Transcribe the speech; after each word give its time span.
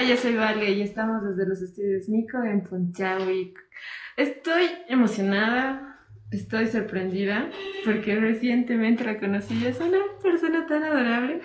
Hola, 0.00 0.08
yo 0.08 0.16
soy 0.16 0.34
Vale 0.34 0.70
y 0.70 0.80
estamos 0.80 1.22
desde 1.22 1.46
los 1.46 1.60
estudios 1.60 2.08
Mico 2.08 2.42
en 2.42 2.62
Punchawi. 2.62 3.52
Estoy 4.16 4.70
emocionada, 4.88 5.98
estoy 6.30 6.68
sorprendida 6.68 7.50
porque 7.84 8.16
recientemente 8.16 9.04
la 9.04 9.20
conocí 9.20 9.62
es 9.66 9.78
una 9.78 9.98
persona 10.22 10.66
tan 10.66 10.84
adorable. 10.84 11.42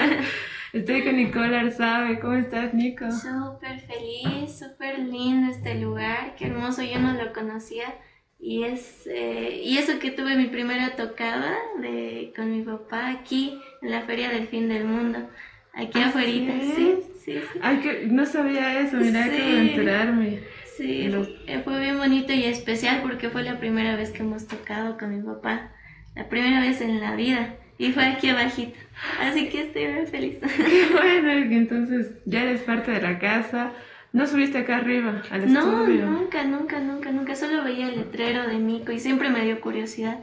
Estoy 0.72 1.02
con 1.02 1.16
Nicole 1.16 1.56
Arzabe. 1.56 2.20
¿Cómo 2.20 2.34
estás, 2.34 2.74
Nico? 2.74 3.10
Súper 3.10 3.80
feliz, 3.80 4.56
súper 4.56 5.00
lindo 5.00 5.50
este 5.50 5.74
lugar. 5.74 6.36
Qué 6.36 6.46
hermoso, 6.46 6.84
yo 6.84 7.00
no 7.00 7.14
lo 7.14 7.32
conocía. 7.32 7.92
Y, 8.38 8.62
es, 8.62 9.04
eh, 9.08 9.62
y 9.64 9.78
eso 9.78 9.98
que 9.98 10.12
tuve 10.12 10.36
mi 10.36 10.46
primera 10.46 10.94
tocada 10.94 11.56
de, 11.80 12.32
con 12.36 12.56
mi 12.56 12.62
papá 12.62 13.10
aquí 13.10 13.60
en 13.82 13.90
la 13.90 14.02
Feria 14.02 14.30
del 14.30 14.46
Fin 14.46 14.68
del 14.68 14.84
Mundo. 14.84 15.28
Aquí 15.72 16.00
afuera, 16.00 16.28
sí, 16.28 16.98
sí, 17.24 17.40
sí. 17.52 17.58
Ay, 17.62 17.78
que 17.78 18.06
no 18.06 18.26
sabía 18.26 18.80
eso, 18.80 18.96
mira 18.96 19.24
sí. 19.24 19.30
de 19.30 19.58
enterarme. 19.60 20.40
Sí, 20.76 21.10
eh, 21.46 21.60
fue 21.62 21.78
bien 21.78 21.98
bonito 21.98 22.32
y 22.32 22.44
especial 22.44 23.00
porque 23.02 23.28
fue 23.28 23.42
la 23.42 23.58
primera 23.58 23.96
vez 23.96 24.10
que 24.10 24.22
hemos 24.22 24.46
tocado 24.46 24.96
con 24.96 25.14
mi 25.14 25.22
papá. 25.22 25.72
La 26.14 26.28
primera 26.28 26.60
vez 26.60 26.80
en 26.80 27.00
la 27.00 27.14
vida. 27.14 27.56
Y 27.76 27.92
fue 27.92 28.04
aquí 28.04 28.28
abajito. 28.28 28.78
Así 29.20 29.48
que 29.48 29.62
estoy 29.62 29.88
muy 29.88 30.06
feliz. 30.06 30.38
Qué 30.56 30.88
bueno, 30.92 31.32
entonces 31.32 32.12
ya 32.26 32.42
eres 32.42 32.60
parte 32.62 32.90
de 32.92 33.00
la 33.00 33.18
casa. 33.18 33.72
¿No 34.12 34.26
subiste 34.26 34.58
acá 34.58 34.78
arriba 34.78 35.22
al 35.30 35.52
no, 35.52 35.60
estudio? 35.60 36.06
No, 36.06 36.12
nunca, 36.12 36.44
nunca, 36.44 36.80
nunca, 36.80 37.12
nunca. 37.12 37.34
Solo 37.34 37.62
veía 37.62 37.88
el 37.88 37.96
letrero 37.96 38.46
de 38.46 38.58
Mico 38.58 38.92
y 38.92 38.98
siempre 38.98 39.30
me 39.30 39.44
dio 39.44 39.60
curiosidad. 39.60 40.20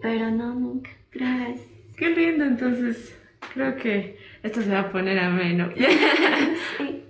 Pero 0.00 0.30
no, 0.30 0.54
nunca. 0.54 0.90
Gracias. 1.12 1.60
Qué 1.96 2.10
lindo, 2.10 2.44
entonces. 2.44 3.16
Creo 3.54 3.76
que 3.76 4.17
esto 4.42 4.62
se 4.62 4.70
va 4.70 4.80
a 4.80 4.92
poner 4.92 5.18
ameno. 5.18 5.70
sí. 6.78 7.04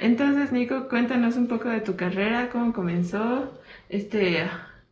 Entonces, 0.00 0.52
Nico, 0.52 0.88
cuéntanos 0.88 1.36
un 1.36 1.46
poco 1.46 1.68
de 1.68 1.80
tu 1.80 1.96
carrera, 1.96 2.50
cómo 2.50 2.72
comenzó 2.72 3.60
este, 3.88 4.44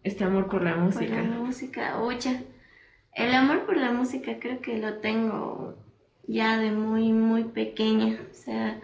este 0.04 0.24
amor 0.24 0.48
por 0.48 0.62
la 0.62 0.76
música. 0.76 1.16
Por 1.16 1.24
la 1.24 1.38
música, 1.38 1.98
oye. 1.98 2.44
El 3.14 3.34
amor 3.34 3.66
por 3.66 3.76
la 3.76 3.90
música 3.90 4.38
creo 4.38 4.60
que 4.60 4.78
lo 4.78 4.98
tengo 4.98 5.76
ya 6.28 6.58
de 6.58 6.70
muy, 6.70 7.12
muy 7.12 7.44
pequeña. 7.44 8.20
O 8.30 8.34
sea, 8.34 8.78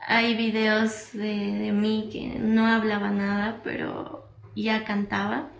hay 0.00 0.34
videos 0.34 1.12
de, 1.12 1.52
de 1.58 1.72
mí 1.72 2.10
que 2.12 2.38
no 2.38 2.66
hablaba 2.66 3.10
nada, 3.10 3.60
pero 3.62 4.28
ya 4.56 4.84
cantaba. 4.84 5.50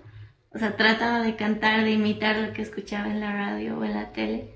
O 0.53 0.59
sea, 0.59 0.77
trataba 0.77 1.23
de 1.23 1.37
cantar, 1.37 1.85
de 1.85 1.93
imitar 1.93 2.37
lo 2.37 2.53
que 2.53 2.63
escuchaba 2.63 3.09
en 3.09 3.21
la 3.21 3.33
radio 3.33 3.79
o 3.79 3.85
en 3.85 3.95
la 3.95 4.13
tele. 4.13 4.54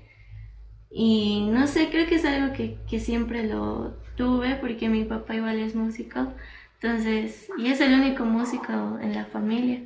Y 0.91 1.47
no 1.51 1.67
sé, 1.67 1.89
creo 1.89 2.07
que 2.07 2.15
es 2.15 2.25
algo 2.25 2.53
que, 2.53 2.77
que 2.89 2.99
siempre 2.99 3.47
lo 3.47 3.97
tuve 4.15 4.55
porque 4.55 4.89
mi 4.89 5.05
papá 5.05 5.35
igual 5.35 5.59
es 5.59 5.75
músico. 5.75 6.33
Entonces, 6.81 7.49
y 7.57 7.67
es 7.67 7.81
el 7.81 7.93
único 7.93 8.25
músico 8.25 8.97
en 9.01 9.13
la 9.13 9.25
familia. 9.25 9.81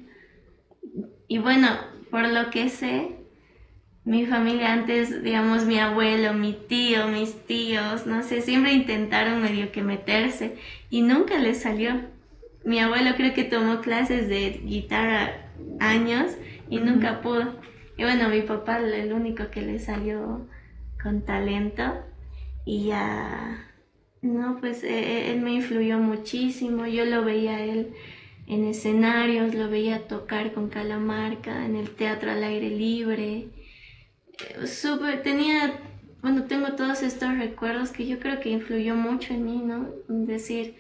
Y 1.28 1.40
bueno, 1.40 1.68
por 2.12 2.28
lo 2.28 2.50
que 2.52 2.70
sé, 2.70 3.16
mi 4.06 4.26
familia 4.26 4.74
antes, 4.74 5.24
digamos, 5.24 5.66
mi 5.66 5.80
abuelo, 5.80 6.34
mi 6.34 6.54
tío, 6.54 7.08
mis 7.08 7.46
tíos, 7.46 8.06
no 8.06 8.22
sé, 8.22 8.42
siempre 8.42 8.74
intentaron 8.74 9.42
medio 9.42 9.72
que 9.72 9.82
meterse 9.82 10.58
y 10.90 11.02
nunca 11.02 11.40
les 11.40 11.62
salió. 11.62 12.02
Mi 12.66 12.80
abuelo 12.80 13.16
creo 13.16 13.34
que 13.34 13.44
tomó 13.44 13.82
clases 13.82 14.30
de 14.30 14.62
guitarra 14.64 15.50
años 15.80 16.32
y 16.70 16.80
nunca 16.80 17.22
pudo. 17.22 17.56
Y 17.98 18.04
bueno, 18.04 18.30
mi 18.30 18.42
papá 18.42 18.78
el 18.78 19.14
único 19.14 19.50
que 19.50 19.62
le 19.62 19.80
salió 19.80 20.48
con 21.04 21.22
talento 21.22 21.84
y 22.66 22.86
ya, 22.86 23.70
no, 24.22 24.58
pues 24.60 24.84
e, 24.84 24.88
e, 24.88 25.32
él 25.32 25.42
me 25.42 25.52
influyó 25.52 26.00
muchísimo, 26.00 26.88
yo 26.88 27.06
lo 27.06 27.24
veía 27.24 27.64
él 27.64 27.94
en 28.48 28.66
escenarios, 28.66 29.54
lo 29.54 29.70
veía 29.70 30.08
tocar 30.08 30.54
con 30.54 30.70
Calamarca, 30.70 31.66
en 31.66 31.76
el 31.76 31.90
teatro 31.92 32.32
al 32.32 32.44
aire 32.44 32.70
libre 32.70 33.50
súper, 34.66 35.24
tenía, 35.24 35.80
bueno, 36.22 36.44
tengo 36.44 36.74
todos 36.74 37.04
estos 37.04 37.38
recuerdos 37.38 37.92
que 37.92 38.08
yo 38.08 38.20
creo 38.20 38.40
que 38.40 38.50
influyó 38.50 38.96
mucho 38.96 39.34
en 39.34 39.46
mí, 39.46 39.62
¿no? 39.64 39.90
Decir, 40.08 40.76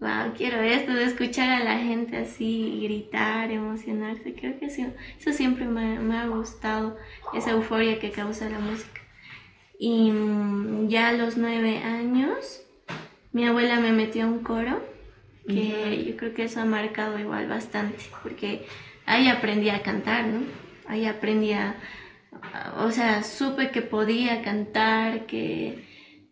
wow, 0.00 0.32
quiero 0.36 0.60
esto, 0.60 0.92
de 0.92 1.04
escuchar 1.04 1.50
a 1.50 1.64
la 1.64 1.78
gente 1.78 2.16
así, 2.16 2.80
gritar, 2.82 3.50
emocionarse, 3.50 4.34
creo 4.34 4.58
que 4.58 4.66
eso, 4.66 4.82
eso 5.18 5.32
siempre 5.32 5.64
me, 5.64 5.98
me 5.98 6.16
ha 6.16 6.26
gustado, 6.26 6.96
esa 7.34 7.52
euforia 7.52 7.98
que 7.98 8.10
causa 8.10 8.48
la 8.48 8.58
música. 8.58 9.01
Y 9.82 10.12
mm, 10.12 10.86
ya 10.90 11.08
a 11.08 11.12
los 11.12 11.36
nueve 11.36 11.78
años, 11.78 12.62
mi 13.32 13.48
abuela 13.48 13.80
me 13.80 13.90
metió 13.90 14.22
a 14.22 14.26
un 14.28 14.44
coro, 14.44 14.80
que 15.48 16.04
yo 16.06 16.16
creo 16.16 16.34
que 16.34 16.44
eso 16.44 16.60
ha 16.60 16.64
marcado 16.64 17.18
igual 17.18 17.48
bastante, 17.48 17.98
porque 18.22 18.64
ahí 19.06 19.26
aprendí 19.26 19.70
a 19.70 19.82
cantar, 19.82 20.26
¿no? 20.26 20.42
Ahí 20.86 21.04
aprendí 21.04 21.52
a, 21.52 21.74
o 22.78 22.92
sea, 22.92 23.24
supe 23.24 23.72
que 23.72 23.82
podía 23.82 24.42
cantar, 24.42 25.26
que, 25.26 25.84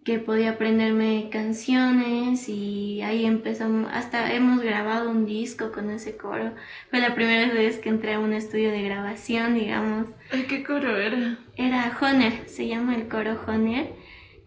que 0.05 0.19
podía 0.19 0.53
aprenderme 0.53 1.29
canciones 1.31 2.49
y 2.49 3.03
ahí 3.03 3.27
empezamos, 3.27 3.91
hasta 3.93 4.33
hemos 4.33 4.63
grabado 4.63 5.11
un 5.11 5.27
disco 5.27 5.73
con 5.73 5.91
ese 5.91 6.17
coro. 6.17 6.55
Fue 6.89 7.01
la 7.01 7.15
primera 7.15 7.53
vez 7.53 7.79
que 7.79 7.91
entré 7.91 8.15
a 8.15 8.19
un 8.19 8.33
estudio 8.33 8.71
de 8.71 8.83
grabación, 8.83 9.55
digamos. 9.55 10.09
¿Qué 10.49 10.63
coro 10.65 10.97
era? 10.97 11.39
Era 11.57 11.97
Honer, 12.01 12.49
se 12.49 12.67
llama 12.67 12.97
el 12.97 13.09
coro 13.09 13.39
Honer. 13.47 13.93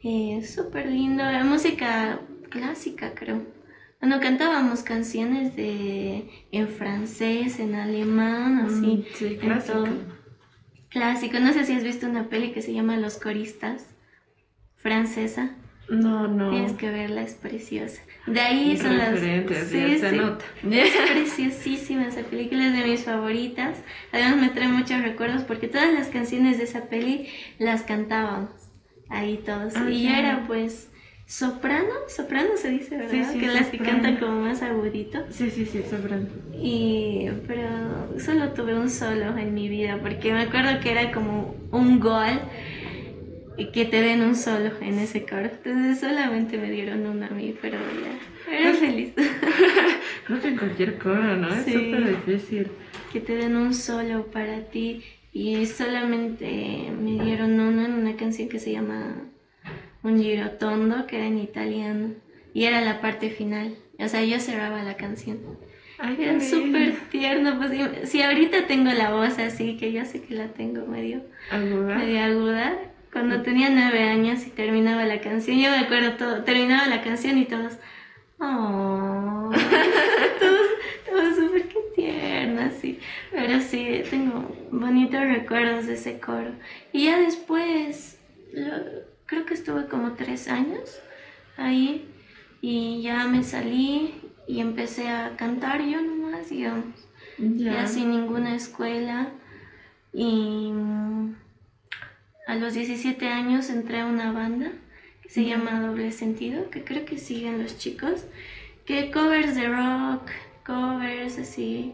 Eh, 0.03 0.43
Súper 0.43 0.87
lindo, 0.87 1.23
era 1.23 1.43
música 1.43 2.19
clásica 2.49 3.13
creo. 3.13 3.43
Cuando 3.99 4.19
cantábamos 4.19 4.83
canciones 4.83 5.55
de 5.55 6.29
en 6.51 6.67
francés, 6.67 7.59
en 7.59 7.75
alemán, 7.75 8.65
así. 8.65 8.97
Mm, 8.97 9.03
sí, 9.13 9.37
clásico 9.37 9.87
clásico. 10.93 11.39
No 11.39 11.51
sé 11.51 11.65
si 11.65 11.73
has 11.73 11.83
visto 11.83 12.07
una 12.07 12.29
peli 12.29 12.51
que 12.51 12.61
se 12.61 12.71
llama 12.71 12.95
Los 12.97 13.17
Coristas, 13.17 13.92
francesa. 14.83 15.51
No, 15.89 16.27
no. 16.27 16.51
Tienes 16.51 16.73
que 16.73 16.89
verla, 16.89 17.23
es 17.23 17.33
preciosa. 17.33 18.01
De 18.27 18.39
ahí 18.39 18.77
son 18.77 18.97
las. 18.97 19.19
Sí, 19.19 19.97
sí. 19.99 20.15
Nota. 20.15 20.45
Es 20.71 20.93
preciosísima 21.11 22.07
esa 22.07 22.21
película, 22.21 22.67
es 22.67 22.73
de 22.73 22.87
mis 22.87 23.03
favoritas. 23.03 23.79
Además, 24.11 24.37
me 24.37 24.49
trae 24.49 24.67
muchos 24.67 25.01
recuerdos 25.01 25.43
porque 25.43 25.67
todas 25.67 25.91
las 25.93 26.07
canciones 26.07 26.57
de 26.57 26.65
esa 26.65 26.85
peli 26.85 27.27
las 27.59 27.81
cantábamos 27.81 28.49
ahí 29.09 29.41
todos. 29.45 29.73
Ah, 29.75 29.89
y 29.89 30.03
yo 30.03 30.09
era 30.09 30.43
pues 30.47 30.89
soprano, 31.25 31.89
soprano 32.07 32.51
se 32.55 32.69
dice, 32.69 32.97
¿verdad? 32.97 33.11
Sí, 33.11 33.23
sí, 33.33 33.39
que 33.39 33.47
las 33.47 33.67
que 33.67 33.77
cantan 33.79 34.17
como 34.17 34.41
más 34.41 34.61
agudito. 34.61 35.19
Sí, 35.29 35.49
sí, 35.49 35.65
sí, 35.65 35.83
soprano. 35.89 36.27
Y, 36.53 37.27
pero 37.47 37.67
solo 38.19 38.53
tuve 38.53 38.77
un 38.77 38.89
solo 38.89 39.37
en 39.37 39.53
mi 39.53 39.67
vida, 39.67 39.99
porque 40.01 40.31
me 40.33 40.41
acuerdo 40.41 40.79
que 40.79 40.91
era 40.91 41.11
como 41.11 41.55
un 41.71 41.99
gol 41.99 42.39
que 43.55 43.85
te 43.85 44.01
den 44.01 44.21
un 44.21 44.35
solo 44.35 44.71
en 44.81 44.99
ese 44.99 45.23
coro. 45.25 45.45
Entonces 45.45 45.99
solamente 45.99 46.57
me 46.57 46.71
dieron 46.71 47.05
uno 47.05 47.25
a 47.25 47.29
mí, 47.29 47.55
pero 47.61 47.77
ya, 47.77 48.51
era 48.53 48.73
feliz. 48.73 49.13
no 50.29 50.41
en 50.43 50.57
cualquier 50.57 50.97
coro, 50.97 51.35
¿no? 51.35 51.53
Es 51.53 51.65
súper 51.65 52.25
difícil. 52.25 52.67
Que 53.11 53.19
te 53.19 53.35
den 53.35 53.55
un 53.55 53.73
solo 53.73 54.27
para 54.27 54.61
ti. 54.69 55.03
Y 55.31 55.65
solamente 55.65 56.91
me 56.99 57.23
dieron 57.23 57.59
uno 57.59 57.85
en 57.85 57.93
una 57.93 58.15
canción 58.15 58.49
que 58.49 58.59
se 58.59 58.71
llama 58.71 59.15
un 60.03 60.21
girotondo 60.21 61.07
que 61.07 61.15
era 61.15 61.25
en 61.25 61.39
italiano 61.39 62.13
y 62.53 62.65
era 62.65 62.81
la 62.81 63.01
parte 63.01 63.29
final. 63.29 63.75
O 63.97 64.07
sea, 64.07 64.23
yo 64.23 64.39
cerraba 64.39 64.83
la 64.83 64.95
canción. 64.95 65.39
Ay, 65.97 66.17
era 66.19 66.39
súper 66.39 66.95
tierno. 67.09 67.57
Pues 67.57 68.09
si 68.09 68.21
ahorita 68.21 68.67
tengo 68.67 68.91
la 68.91 69.11
voz 69.11 69.39
así, 69.39 69.77
que 69.77 69.91
yo 69.91 70.05
sé 70.05 70.21
que 70.21 70.35
la 70.35 70.49
tengo 70.49 70.85
medio 70.85 71.23
aguda. 71.49 71.97
Medio 71.97 72.21
aguda. 72.21 72.92
Cuando 73.13 73.43
tenía 73.43 73.69
nueve 73.69 74.09
años 74.09 74.45
y 74.47 74.49
terminaba 74.49 75.05
la 75.05 75.21
canción, 75.21 75.59
yo 75.59 75.69
me 75.69 75.77
acuerdo 75.77 76.13
todo, 76.13 76.43
terminaba 76.43 76.87
la 76.87 77.03
canción 77.03 77.37
y 77.37 77.45
todos, 77.45 77.73
oh, 78.39 79.51
todos, 80.39 80.67
todos 81.07 81.35
súper 81.35 81.67
que 81.67 81.79
tierno, 81.95 82.61
así. 82.61 82.99
Pero 83.29 83.59
sí, 83.59 84.01
tengo 84.09 84.51
bonitos 84.71 85.21
recuerdos 85.21 85.85
de 85.85 85.93
ese 85.93 86.19
coro. 86.19 86.53
Y 86.91 87.05
ya 87.05 87.19
después, 87.19 88.19
lo, 88.51 88.71
creo 89.27 89.45
que 89.45 89.53
estuve 89.53 89.85
como 89.85 90.13
tres 90.13 90.47
años 90.47 90.99
ahí 91.55 92.09
y 92.61 93.03
ya 93.03 93.27
me 93.27 93.43
salí 93.43 94.15
y 94.47 94.59
empecé 94.59 95.09
a 95.09 95.35
cantar 95.37 95.83
yo 95.83 96.01
nomás, 96.01 96.49
digamos, 96.49 97.07
ya 97.37 97.85
sin 97.85 98.09
ninguna 98.09 98.55
escuela 98.55 99.29
y 100.13 100.71
a 102.47 102.55
los 102.55 102.73
17 102.73 103.27
años 103.27 103.69
entré 103.69 104.01
a 104.01 104.05
una 104.05 104.31
banda 104.31 104.71
que 105.21 105.29
se 105.29 105.45
llama 105.45 105.79
Doble 105.79 106.11
Sentido, 106.11 106.69
que 106.69 106.83
creo 106.83 107.05
que 107.05 107.17
siguen 107.17 107.61
los 107.61 107.77
chicos, 107.77 108.25
que 108.85 109.11
covers 109.11 109.55
de 109.55 109.67
rock, 109.67 110.29
covers 110.65 111.39
así 111.39 111.93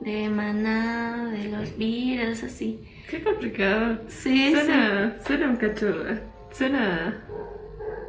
de 0.00 0.28
Maná, 0.28 1.30
de 1.30 1.48
los 1.48 1.76
Beatles, 1.76 2.42
así. 2.42 2.80
Qué 3.08 3.22
complicado. 3.22 4.00
Sí, 4.08 4.52
suena, 4.52 5.16
Suena 5.26 5.48
un 5.48 5.56
cacho 5.56 6.04
Suena 6.52 7.22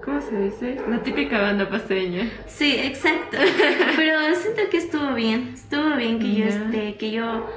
¿cómo 0.03 0.21
se 0.21 0.37
dice? 0.37 0.77
La 0.89 1.01
típica 1.03 1.39
banda 1.41 1.69
paseña. 1.69 2.29
Sí, 2.47 2.75
exacto. 2.77 3.37
Pero 3.95 4.35
siento 4.35 4.61
que 4.69 4.77
estuvo 4.77 5.13
bien, 5.13 5.51
estuvo 5.53 5.95
bien 5.95 6.19
que 6.19 6.35
yo 6.35 6.45
esté, 6.45 6.95
que 6.95 7.11
yo 7.11 7.47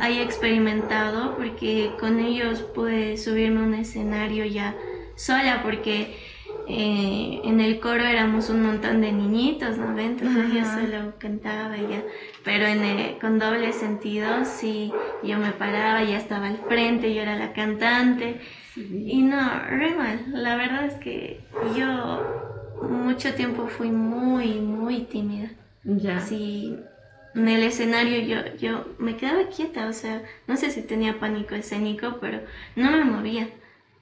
haya 0.00 0.22
experimentado, 0.22 1.36
porque 1.36 1.92
con 1.98 2.20
ellos 2.20 2.62
pude 2.62 3.16
subirme 3.16 3.60
a 3.60 3.64
un 3.64 3.74
escenario 3.74 4.44
ya 4.44 4.74
sola, 5.16 5.62
porque 5.62 6.16
eh, 6.66 7.40
en 7.44 7.60
el 7.60 7.78
coro 7.78 8.04
éramos 8.04 8.48
un 8.48 8.62
montón 8.62 9.00
de 9.00 9.12
niñitos, 9.12 9.76
¿no? 9.76 9.98
Entonces 9.98 10.52
yo 10.52 10.64
solo 10.64 11.12
cantaba 11.18 11.76
ya, 11.76 12.02
pero 12.42 12.66
en 12.66 13.18
con 13.18 13.38
doble 13.38 13.72
sentido, 13.72 14.44
sí, 14.44 14.92
yo 15.22 15.38
me 15.38 15.50
paraba, 15.52 16.02
ya 16.02 16.16
estaba 16.16 16.48
al 16.48 16.58
frente, 16.58 17.14
yo 17.14 17.22
era 17.22 17.36
la 17.36 17.52
cantante, 17.52 18.40
y 18.76 19.22
no, 19.22 19.40
re 19.68 19.94
mal, 19.94 20.24
la 20.32 20.56
verdad 20.56 20.86
es 20.86 20.94
que 20.94 21.40
yo 21.76 22.44
mucho 22.82 23.34
tiempo 23.34 23.66
fui 23.68 23.90
muy, 23.90 24.54
muy 24.60 25.02
tímida. 25.02 25.50
Ya. 25.84 26.18
Sí, 26.20 26.76
en 27.34 27.48
el 27.48 27.62
escenario 27.62 28.20
yo, 28.20 28.56
yo 28.56 28.94
me 28.98 29.16
quedaba 29.16 29.48
quieta, 29.48 29.88
o 29.88 29.92
sea, 29.92 30.22
no 30.46 30.56
sé 30.56 30.70
si 30.70 30.82
tenía 30.82 31.18
pánico 31.18 31.54
escénico, 31.54 32.18
pero 32.20 32.40
no 32.76 32.90
me 32.90 33.04
movía 33.04 33.48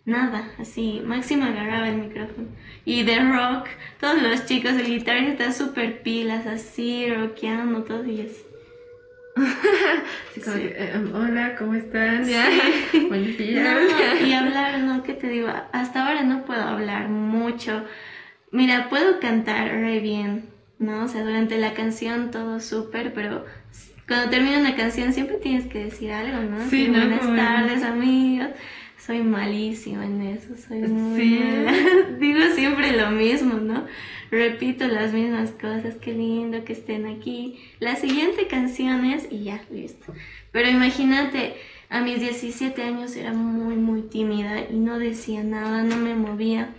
nada, 0.05 0.51
así, 0.59 1.03
Máximo 1.05 1.45
agarraba 1.45 1.89
el 1.89 1.97
micrófono. 1.97 2.49
Y 2.85 3.05
de 3.05 3.19
rock, 3.21 3.69
todos 4.01 4.21
los 4.21 4.47
chicos, 4.47 4.73
el 4.73 4.87
guitarrista 4.87 5.47
está 5.47 5.53
súper 5.53 6.03
pilas, 6.03 6.47
así, 6.47 7.09
rockeando, 7.13 7.85
todo 7.85 8.05
y 8.05 8.23
así. 8.23 8.43
Eh, 10.47 10.93
hola, 11.15 11.55
¿cómo 11.57 11.75
están? 11.75 12.25
¿Ya? 12.25 12.49
Buenos 13.09 13.37
días. 13.39 14.21
y 14.23 14.33
hablar, 14.33 14.81
no, 14.81 15.03
¿qué 15.03 15.15
te 15.15 15.29
digo? 15.29 15.49
Hasta 15.73 16.07
ahora 16.07 16.23
no 16.23 16.45
puedo 16.45 16.63
hablar 16.63 17.09
mucho. 17.09 17.85
Mira, 18.51 18.89
puedo 18.89 19.21
cantar 19.21 19.69
re 19.69 20.01
bien, 20.01 20.47
¿no? 20.83 21.05
O 21.05 21.09
sea, 21.09 21.23
durante 21.23 21.59
la 21.59 21.73
canción 21.75 22.31
todo 22.31 22.61
súper, 22.61 23.15
pero 23.15 23.45
cuando 24.07 24.31
termina 24.31 24.59
una 24.59 24.77
canción 24.77 25.13
siempre 25.13 25.37
tienes 25.37 25.67
que 25.67 25.85
decir 25.85 26.13
algo, 26.13 26.43
¿no? 26.43 26.69
Sí, 26.69 26.89
¿no? 26.89 26.99
Buenas 26.99 27.37
tardes, 27.37 27.83
amigos 27.83 28.51
soy 29.05 29.21
malísima 29.21 30.05
en 30.07 30.23
eso, 30.23 30.57
soy 30.57 30.83
muy 30.83 31.23
Digo 32.21 32.41
siempre 32.55 32.97
lo 32.97 33.11
mismo, 33.11 33.55
¿no? 33.55 33.85
Repito 34.31 34.87
las 34.87 35.13
mismas 35.13 35.51
cosas, 35.51 35.97
qué 35.97 36.13
lindo 36.13 36.65
que 36.65 36.73
estén 36.73 37.07
aquí. 37.07 37.59
La 37.81 37.97
siguiente 37.97 38.47
canción 38.47 39.05
es 39.05 39.27
y 39.31 39.45
ya, 39.45 39.61
listo. 39.71 40.15
Pero 40.53 40.71
imagínate, 40.71 41.57
a 41.91 42.01
mis 42.01 42.21
17 42.21 42.81
años 42.83 43.17
era 43.17 43.33
muy, 43.33 43.75
muy 43.75 44.03
tímida 44.03 44.61
y 44.71 44.77
no 44.77 44.99
decía 44.99 45.43
nada, 45.43 45.83
no 45.83 45.97
me 45.97 46.15
movía. 46.15 46.71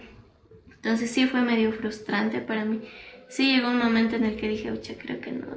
Entonces 0.75 1.11
sí 1.11 1.27
fue 1.27 1.41
medio 1.41 1.73
frustrante 1.73 2.39
para 2.39 2.63
mí. 2.63 2.81
Sí 3.33 3.51
llegó 3.51 3.69
un 3.69 3.80
momento 3.80 4.15
en 4.15 4.25
el 4.25 4.35
que 4.35 4.47
dije, 4.47 4.69
ocha, 4.69 4.94
creo 4.95 5.19
que 5.19 5.31
no, 5.31 5.47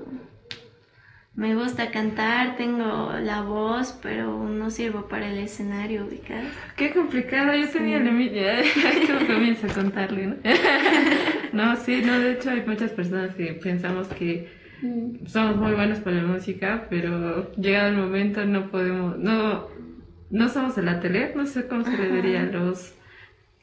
me 1.35 1.55
gusta 1.55 1.91
cantar, 1.91 2.57
tengo 2.57 3.13
la 3.23 3.43
voz, 3.43 3.99
pero 4.03 4.49
no 4.49 4.71
sirvo 4.71 5.09
para 5.09 5.29
el 5.29 5.39
escenario, 5.39 6.07
ubicado. 6.07 6.49
Qué 6.75 6.95
complicado, 6.95 7.55
yo 7.55 7.69
tenía 7.69 7.99
la 7.99 8.13
misma. 8.13 8.39
¿Cómo 9.07 9.27
comienzo 9.27 9.67
a 9.67 9.75
contarle, 9.75 10.27
no? 10.27 10.37
no, 11.53 11.77
sí, 11.77 12.01
no, 12.03 12.19
de 12.19 12.33
hecho 12.33 12.49
hay 12.49 12.65
muchas 12.67 12.93
personas 12.93 13.35
que 13.35 13.53
pensamos 13.53 14.09
que 14.09 14.49
mm. 14.81 15.27
somos 15.27 15.57
muy 15.57 15.75
buenos 15.75 15.99
para 15.99 16.17
la 16.17 16.23
música, 16.23 16.87
pero 16.89 17.53
llegado 17.57 17.91
el 17.91 17.99
momento 17.99 18.47
no 18.47 18.71
podemos, 18.71 19.19
no, 19.19 19.69
no 20.31 20.49
somos 20.49 20.79
el 20.79 20.89
atelier, 20.89 21.37
no 21.37 21.45
sé 21.45 21.69
cómo 21.69 21.85
se 21.85 21.99
le 21.99 22.11
diría 22.11 22.41
a 22.41 22.45
los 22.45 22.95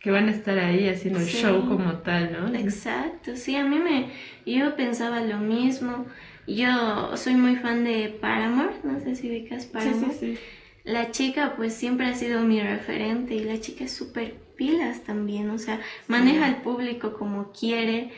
que 0.03 0.11
van 0.11 0.27
a 0.27 0.31
estar 0.31 0.59
ahí 0.59 0.89
haciendo 0.89 1.19
el 1.19 1.25
show 1.25 1.65
como 1.65 1.94
tal, 2.00 2.33
¿no? 2.33 2.53
Exacto, 2.59 3.38
sí, 3.38 3.55
a 3.55 3.63
mí 3.63 3.79
me, 3.79 4.09
yo 4.45 4.75
pensaba 4.75 5.21
lo 5.21 5.38
mismo. 5.38 6.05
Yo 6.45 7.15
soy 7.15 7.35
muy 7.35 7.55
fan 7.55 7.85
de 7.85 8.09
Paramore, 8.19 8.75
no 8.83 9.00
sé 9.00 9.15
si 9.15 9.29
ubicas 9.29 9.65
Paramore. 9.65 10.11
Sí, 10.11 10.19
sí, 10.19 10.35
sí. 10.35 10.39
La 10.83 11.11
chica 11.11 11.53
pues 11.55 11.73
siempre 11.73 12.07
ha 12.07 12.15
sido 12.15 12.41
mi 12.41 12.61
referente 12.61 13.33
y 13.33 13.45
la 13.45 13.61
chica 13.61 13.85
es 13.85 13.94
súper 13.94 14.33
pilas 14.57 15.05
también, 15.05 15.50
o 15.50 15.57
sea, 15.57 15.79
maneja 16.09 16.47
al 16.47 16.57
público 16.57 17.13
como 17.13 17.53
quiere, 17.53 18.11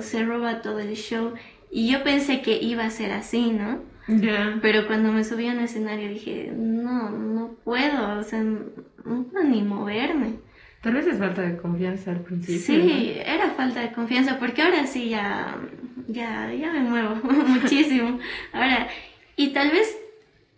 se 0.00 0.24
roba 0.24 0.62
todo 0.62 0.80
el 0.80 0.96
show 0.96 1.34
y 1.70 1.92
yo 1.92 2.02
pensé 2.02 2.42
que 2.42 2.60
iba 2.60 2.84
a 2.84 2.90
ser 2.90 3.12
así, 3.12 3.52
¿no? 3.52 3.78
Ya. 4.08 4.58
Pero 4.60 4.88
cuando 4.88 5.12
me 5.12 5.22
subí 5.22 5.46
al 5.46 5.60
escenario 5.60 6.08
dije, 6.08 6.52
no, 6.52 7.10
no 7.10 7.54
puedo, 7.62 8.18
o 8.18 8.22
sea, 8.24 8.42
no 8.42 9.24
puedo 9.30 9.44
ni 9.44 9.62
moverme. 9.62 10.49
Tal 10.80 10.94
vez 10.94 11.06
es 11.06 11.18
falta 11.18 11.42
de 11.42 11.56
confianza 11.58 12.10
al 12.10 12.20
principio. 12.20 12.60
Sí, 12.60 13.12
era 13.24 13.50
falta 13.50 13.80
de 13.80 13.92
confianza, 13.92 14.38
porque 14.38 14.62
ahora 14.62 14.86
sí 14.86 15.10
ya, 15.10 15.56
ya, 16.08 16.52
ya 16.54 16.72
me 16.72 16.80
muevo 16.80 17.16
muchísimo. 17.22 18.18
Ahora, 18.52 18.88
y 19.36 19.48
tal 19.48 19.70
vez, 19.70 19.94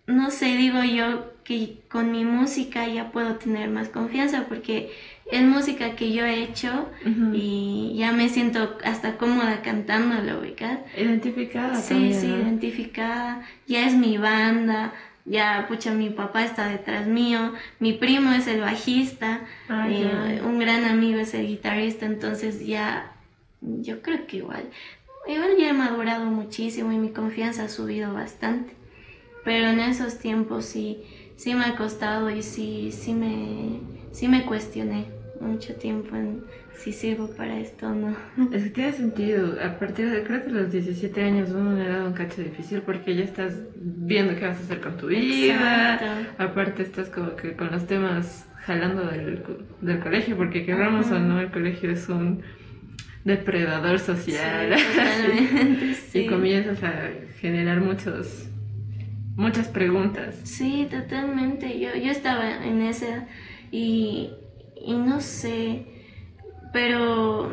no 0.07 0.31
sé, 0.31 0.57
digo 0.57 0.85
yo 0.85 1.33
que 1.43 1.79
con 1.89 2.13
mi 2.13 2.25
música 2.25 2.87
ya 2.87 3.11
puedo 3.11 3.35
tener 3.35 3.69
más 3.69 3.89
confianza, 3.89 4.47
porque 4.49 4.93
es 5.31 5.43
música 5.43 5.97
que 5.97 6.13
yo 6.13 6.25
he 6.25 6.45
hecho 6.45 6.89
y 7.33 7.95
ya 7.97 8.13
me 8.13 8.29
siento 8.29 8.79
hasta 8.85 9.17
cómoda 9.17 9.61
cantándolo, 9.63 10.41
¿ubicas? 10.41 10.79
Identificada. 10.97 11.75
Sí, 11.75 12.15
sí, 12.15 12.27
identificada. 12.27 13.43
Ya 13.67 13.87
es 13.87 13.95
mi 13.95 14.19
banda 14.19 14.93
ya, 15.25 15.67
pucha, 15.69 15.93
mi 15.93 16.11
papá 16.11 16.45
está 16.45 16.69
detrás 16.69 17.07
mío, 17.07 17.53
mi 17.79 17.93
primo 17.93 18.33
es 18.33 18.47
el 18.47 18.61
bajista, 18.61 19.41
eh, 19.69 20.41
un 20.45 20.59
gran 20.59 20.85
amigo 20.85 21.21
es 21.21 21.35
el 21.35 21.47
guitarrista, 21.47 22.07
entonces 22.07 22.67
ya, 22.67 23.13
yo 23.61 24.03
creo 24.03 24.27
que 24.27 24.39
igual, 24.39 24.65
igual 25.29 25.51
ya 25.59 25.71
he 25.71 25.73
madurado 25.73 26.25
muchísimo 26.25 26.93
y 26.93 26.99
mi 26.99 27.11
confianza 27.11 27.65
ha 27.65 27.69
subido 27.69 28.13
bastante, 28.13 28.75
pero 29.45 29.69
en 29.69 29.81
esos 29.81 30.19
tiempos 30.19 30.65
sí, 30.65 31.05
sí 31.37 31.55
me 31.55 31.65
ha 31.67 31.77
costado 31.77 32.31
y 32.31 32.43
sí, 32.43 32.91
sí 32.93 33.15
me, 33.15 33.81
sí 34.13 34.29
me 34.29 34.45
cuestioné 34.45 35.07
mucho 35.41 35.75
tiempo 35.75 36.17
en 36.17 36.45
si 36.83 36.93
sirvo 36.93 37.29
para 37.37 37.61
esto 37.61 37.87
o 37.87 37.95
no. 37.95 38.17
Es 38.53 38.65
que 38.65 38.71
tiene 38.71 38.93
sentido. 38.93 39.57
A 39.63 39.79
partir 39.79 40.11
de, 40.11 40.25
creo 40.25 40.45
que 40.45 40.51
los 40.51 40.73
17 40.73 41.23
años 41.23 41.51
uno 41.51 41.75
le 41.75 41.85
ha 41.85 41.89
dado 41.91 42.07
un 42.09 42.13
cacho 42.13 42.43
difícil 42.43 42.83
porque 42.83 43.15
ya 43.15 43.23
estás 43.23 43.55
viendo 43.77 44.35
qué 44.35 44.47
vas 44.47 44.59
a 44.59 44.61
hacer 44.61 44.81
con 44.81 44.97
tu 44.97 45.07
vida. 45.07 46.27
Aparte 46.39 46.83
estás 46.83 47.09
como 47.09 47.37
que 47.37 47.55
con 47.55 47.71
los 47.71 47.87
temas 47.87 48.49
jalando 48.65 49.07
del, 49.07 49.43
del 49.81 50.01
colegio, 50.01 50.37
porque 50.37 50.65
queramos 50.65 51.11
o 51.11 51.19
no, 51.19 51.41
el 51.41 51.51
colegio 51.51 51.91
es 51.91 52.09
un 52.09 52.43
depredador 53.25 53.99
social. 53.99 54.75
Y 56.15 56.27
comienzas 56.27 56.83
a 56.83 57.11
generar 57.41 57.81
muchos 57.81 58.49
muchas 59.35 59.69
preguntas. 59.69 60.39
Sí, 60.45 60.87
totalmente. 60.91 61.81
Yo, 61.81 61.95
yo 61.97 62.11
estaba 62.11 62.65
en 62.65 62.83
esa 62.83 63.27
y, 63.71 64.31
y 64.77 64.93
no 64.95 65.21
sé 65.21 65.92
pero 66.73 67.53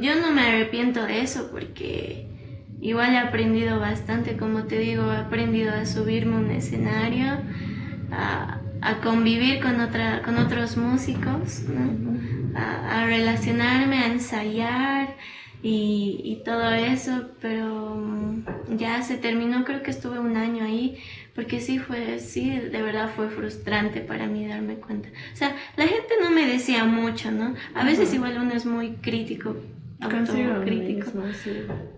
yo 0.00 0.14
no 0.20 0.32
me 0.32 0.42
arrepiento 0.42 1.02
de 1.04 1.22
eso 1.22 1.48
porque 1.50 2.26
igual 2.80 3.14
he 3.14 3.18
aprendido 3.18 3.78
bastante, 3.80 4.36
como 4.36 4.64
te 4.64 4.78
digo, 4.78 5.12
he 5.12 5.16
aprendido 5.16 5.72
a 5.72 5.86
subirme 5.86 6.36
a 6.36 6.38
un 6.38 6.50
escenario, 6.50 7.38
a, 8.10 8.58
convivir 9.02 9.60
con, 9.60 9.80
otra, 9.80 10.22
con 10.22 10.36
otros 10.38 10.76
músicos, 10.76 11.62
a, 12.54 13.06
relacionarme, 13.06 13.98
a 13.98 14.06
ensayar 14.06 15.16
y, 15.62 16.20
y 16.24 16.42
todo 16.44 16.72
eso, 16.72 17.30
pero 17.40 17.96
ya 18.76 19.02
se 19.02 19.16
terminó, 19.16 19.64
creo 19.64 19.82
que 19.82 19.90
estuve 19.90 20.18
un 20.18 20.36
año 20.36 20.64
ahí 20.64 20.98
porque 21.34 21.60
sí 21.60 21.78
fue, 21.78 22.18
sí, 22.18 22.50
de 22.50 22.82
verdad 22.82 23.10
fue 23.14 23.30
frustrante 23.30 24.00
para 24.00 24.26
mí 24.26 24.46
darme 24.46 24.74
cuenta. 24.76 25.08
O 25.32 25.36
sea, 25.36 25.56
la 25.76 25.86
gente 25.86 26.14
no 26.20 26.30
me 26.30 26.46
decía 26.46 26.84
mucho, 26.84 27.30
¿no? 27.30 27.54
A 27.74 27.84
veces 27.84 28.12
igual 28.12 28.38
uno 28.38 28.52
es 28.52 28.66
muy 28.66 28.92
crítico, 28.96 29.56
autocrítico. 30.00 31.10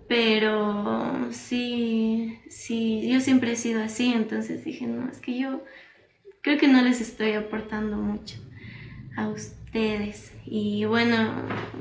Pero 0.07 1.27
sí, 1.31 2.39
sí, 2.47 3.09
yo 3.11 3.19
siempre 3.19 3.53
he 3.53 3.55
sido 3.55 3.83
así, 3.83 4.13
entonces 4.13 4.63
dije, 4.63 4.87
no, 4.87 5.09
es 5.09 5.19
que 5.19 5.37
yo 5.37 5.63
creo 6.41 6.57
que 6.57 6.67
no 6.67 6.81
les 6.81 7.01
estoy 7.01 7.33
aportando 7.33 7.97
mucho 7.97 8.37
a 9.17 9.27
ustedes. 9.27 10.31
Y 10.45 10.85
bueno, 10.85 11.33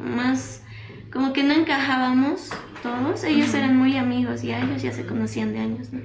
más 0.02 0.64
como 1.12 1.32
que 1.32 1.44
no 1.44 1.54
encajábamos 1.54 2.50
todos, 2.82 3.22
ellos 3.22 3.54
eran 3.54 3.76
muy 3.76 3.96
amigos 3.96 4.42
y 4.42 4.50
a 4.50 4.58
ellos 4.58 4.82
ya 4.82 4.90
se 4.90 5.06
conocían 5.06 5.52
de 5.52 5.60
años, 5.60 5.92
¿no? 5.92 6.00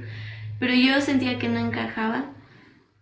Pero 0.60 0.74
yo 0.74 1.02
sentía 1.02 1.40
que 1.40 1.50
no 1.50 1.60
encajaba. 1.60 2.26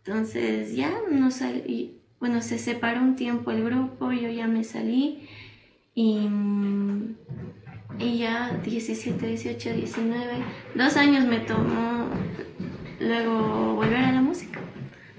Entonces 0.05 0.75
ya 0.75 0.93
no 1.11 1.31
salí. 1.31 1.99
Bueno, 2.19 2.41
se 2.41 2.57
separó 2.57 3.01
un 3.01 3.15
tiempo 3.15 3.51
el 3.51 3.63
grupo, 3.63 4.11
yo 4.11 4.29
ya 4.29 4.47
me 4.47 4.63
salí. 4.63 5.27
Y, 5.93 6.29
y 7.99 8.17
ya 8.19 8.59
17, 8.63 9.27
18, 9.27 9.73
19, 9.73 10.23
dos 10.75 10.95
años 10.95 11.25
me 11.25 11.39
tomó 11.39 12.09
luego 12.99 13.75
volver 13.75 13.97
a 13.97 14.11
la 14.11 14.21
música. 14.21 14.59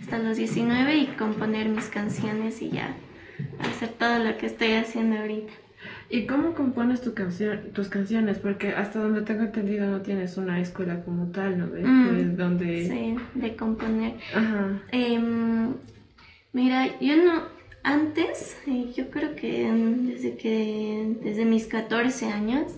Hasta 0.01 0.19
los 0.19 0.37
19 0.37 0.97
y 0.97 1.07
componer 1.09 1.69
mis 1.69 1.87
canciones 1.87 2.63
y 2.63 2.71
ya 2.71 2.95
hacer 3.61 3.91
todo 3.91 4.19
lo 4.21 4.37
que 4.39 4.47
estoy 4.47 4.73
haciendo 4.73 5.19
ahorita. 5.19 5.53
¿Y 6.11 6.27
cómo 6.27 6.55
compones 6.55 7.03
tu 7.03 7.13
canción, 7.13 7.73
tus 7.75 7.89
canciones? 7.89 8.39
Porque 8.39 8.69
hasta 8.71 8.99
donde 8.99 9.23
tengo 9.23 9.43
entendido 9.43 9.87
no 9.91 10.01
tienes 10.01 10.39
una 10.39 10.59
escuela 10.61 11.03
como 11.05 11.27
tal, 11.33 11.59
¿no? 11.59 11.67
De, 11.67 11.83
Mm, 11.83 12.37
donde... 12.37 12.89
Sí, 12.89 13.17
de 13.35 13.57
componer. 13.57 14.15
Ajá. 14.35 14.81
Em, 14.91 15.75
mira, 16.55 16.99
yo 17.01 17.17
no, 17.17 17.43
antes, 17.83 18.57
eh, 18.67 18.91
yo 18.97 19.11
creo 19.11 19.37
que 19.37 19.71
desde 19.71 20.37
que, 20.37 21.15
desde 21.23 21.45
mis 21.45 21.67
14 21.67 22.27
años, 22.33 22.73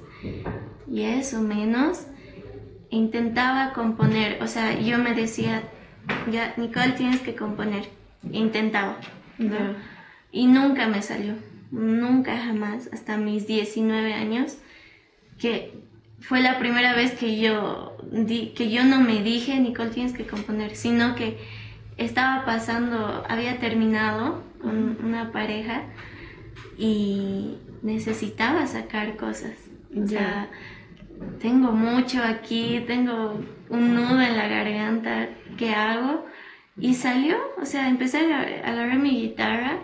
y 0.90 1.02
eso 1.02 1.40
menos, 1.40 2.06
intentaba 2.90 3.72
componer, 3.72 4.42
o 4.42 4.48
sea, 4.48 4.76
yo 4.80 4.98
me 4.98 5.14
decía, 5.14 5.62
ya, 6.32 6.52
Nicole, 6.56 6.92
tienes 6.92 7.20
que 7.20 7.36
componer, 7.36 7.84
intentaba. 8.32 8.96
Y 10.32 10.46
nunca 10.46 10.88
me 10.88 11.00
salió, 11.00 11.34
nunca 11.70 12.36
jamás, 12.38 12.88
hasta 12.92 13.16
mis 13.16 13.46
19 13.46 14.12
años, 14.14 14.58
que 15.38 15.72
fue 16.20 16.40
la 16.40 16.58
primera 16.58 16.94
vez 16.94 17.12
que 17.12 17.38
yo, 17.40 17.96
di- 18.10 18.48
que 18.56 18.70
yo 18.70 18.84
no 18.84 19.00
me 19.00 19.22
dije, 19.22 19.58
Nicole, 19.58 19.90
tienes 19.90 20.12
que 20.12 20.26
componer, 20.26 20.76
sino 20.76 21.14
que 21.14 21.38
estaba 21.96 22.44
pasando, 22.44 23.24
había 23.28 23.58
terminado 23.58 24.42
con 24.60 24.98
una 25.04 25.32
pareja 25.32 25.82
y 26.78 27.56
necesitaba 27.82 28.66
sacar 28.66 29.16
cosas. 29.16 29.52
O 29.96 30.00
Ya. 30.04 30.08
sea, 30.08 30.48
tengo 31.40 31.72
mucho 31.72 32.22
aquí, 32.22 32.82
tengo 32.86 33.40
un 33.68 33.94
nudo 33.94 34.20
en 34.20 34.36
la 34.36 34.48
garganta, 34.48 35.28
¿qué 35.58 35.74
hago? 35.74 36.26
Y 36.78 36.94
salió, 36.94 37.36
o 37.60 37.66
sea, 37.66 37.88
empecé 37.88 38.32
a 38.32 38.40
agarrar 38.70 38.98
mi 38.98 39.10
guitarra 39.22 39.78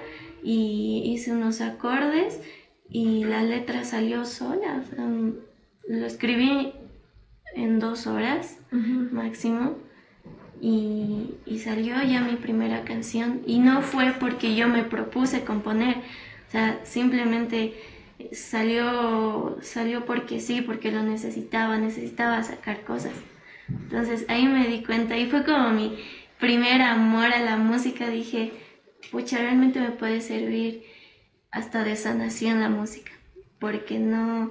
y 0.46 1.02
hice 1.06 1.32
unos 1.32 1.60
acordes 1.60 2.40
y 2.88 3.24
la 3.24 3.42
letra 3.42 3.82
salió 3.82 4.24
sola. 4.24 4.84
mm, 4.96 5.30
lo 5.88 6.06
escribí 6.06 6.72
en 7.56 7.80
dos 7.80 8.06
horas 8.06 8.58
máximo 8.70 9.76
y, 10.60 11.34
y 11.46 11.58
salió 11.58 12.00
ya 12.02 12.20
mi 12.20 12.36
primera 12.36 12.84
canción 12.84 13.42
y 13.44 13.58
no 13.58 13.82
fue 13.82 14.14
porque 14.20 14.54
yo 14.54 14.68
me 14.68 14.84
propuse 14.84 15.42
componer, 15.42 15.96
o 16.48 16.50
sea, 16.52 16.80
simplemente 16.84 17.74
salió, 18.30 19.58
salió 19.62 20.04
porque 20.04 20.38
sí, 20.40 20.60
porque 20.60 20.92
lo 20.92 21.02
necesitaba, 21.02 21.76
necesitaba 21.76 22.42
sacar 22.44 22.82
cosas. 22.82 23.14
Entonces 23.68 24.26
ahí 24.28 24.46
me 24.46 24.68
di 24.68 24.84
cuenta 24.84 25.16
y 25.16 25.26
fue 25.26 25.44
como 25.44 25.70
mi 25.70 25.98
primer 26.38 26.82
amor 26.82 27.32
a 27.32 27.40
la 27.40 27.56
música, 27.56 28.08
dije, 28.08 28.52
pucha, 29.10 29.38
realmente 29.38 29.80
me 29.80 29.90
puede 29.90 30.20
servir 30.20 30.84
hasta 31.50 31.84
de 31.84 31.96
sanación 31.96 32.60
la 32.60 32.68
música, 32.68 33.12
porque 33.58 33.98
no, 33.98 34.50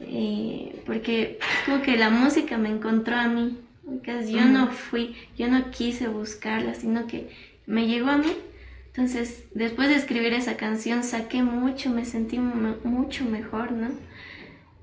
eh, 0.00 0.82
porque 0.86 1.38
es 1.40 1.64
como 1.64 1.82
que 1.82 1.96
la 1.96 2.10
música 2.10 2.56
me 2.58 2.68
encontró 2.68 3.16
a 3.16 3.28
mí, 3.28 3.58
porque 3.84 4.30
yo 4.30 4.44
no 4.44 4.68
fui, 4.68 5.14
yo 5.36 5.48
no 5.48 5.70
quise 5.70 6.08
buscarla, 6.08 6.74
sino 6.74 7.06
que 7.06 7.30
me 7.66 7.86
llegó 7.86 8.10
a 8.10 8.18
mí. 8.18 8.32
Entonces, 8.88 9.44
después 9.54 9.88
de 9.88 9.96
escribir 9.96 10.32
esa 10.32 10.56
canción, 10.56 11.02
saqué 11.04 11.42
mucho, 11.42 11.90
me 11.90 12.04
sentí 12.04 12.38
mu- 12.38 12.76
mucho 12.84 13.24
mejor, 13.24 13.72
¿no? 13.72 13.88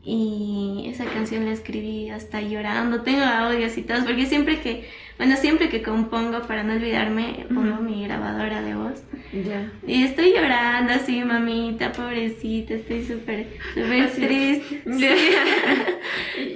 Y 0.06 0.86
esa 0.90 1.06
canción 1.06 1.46
la 1.46 1.54
escribí 1.54 2.10
hasta 2.10 2.42
llorando, 2.42 3.04
tengo 3.04 3.24
audios 3.24 3.78
y 3.78 3.84
todo, 3.84 4.04
porque 4.04 4.26
siempre 4.26 4.60
que, 4.60 4.90
bueno, 5.18 5.38
siempre 5.38 5.70
que 5.70 5.82
compongo, 5.82 6.42
para 6.42 6.64
no 6.64 6.74
olvidarme, 6.74 7.46
pongo 7.48 7.82
mi 7.82 8.04
grabadora 8.04 8.62
de 8.62 8.76
voz. 8.76 9.02
Ya. 9.32 9.72
Y 9.88 10.04
estoy 10.04 10.34
llorando 10.34 10.92
así, 10.92 11.24
mamita, 11.24 11.94
pobrecita, 11.94 12.74
estoy 12.74 13.06
súper, 13.06 13.48
súper 13.74 14.12
triste. 14.12 14.82
Sí. 14.94 15.08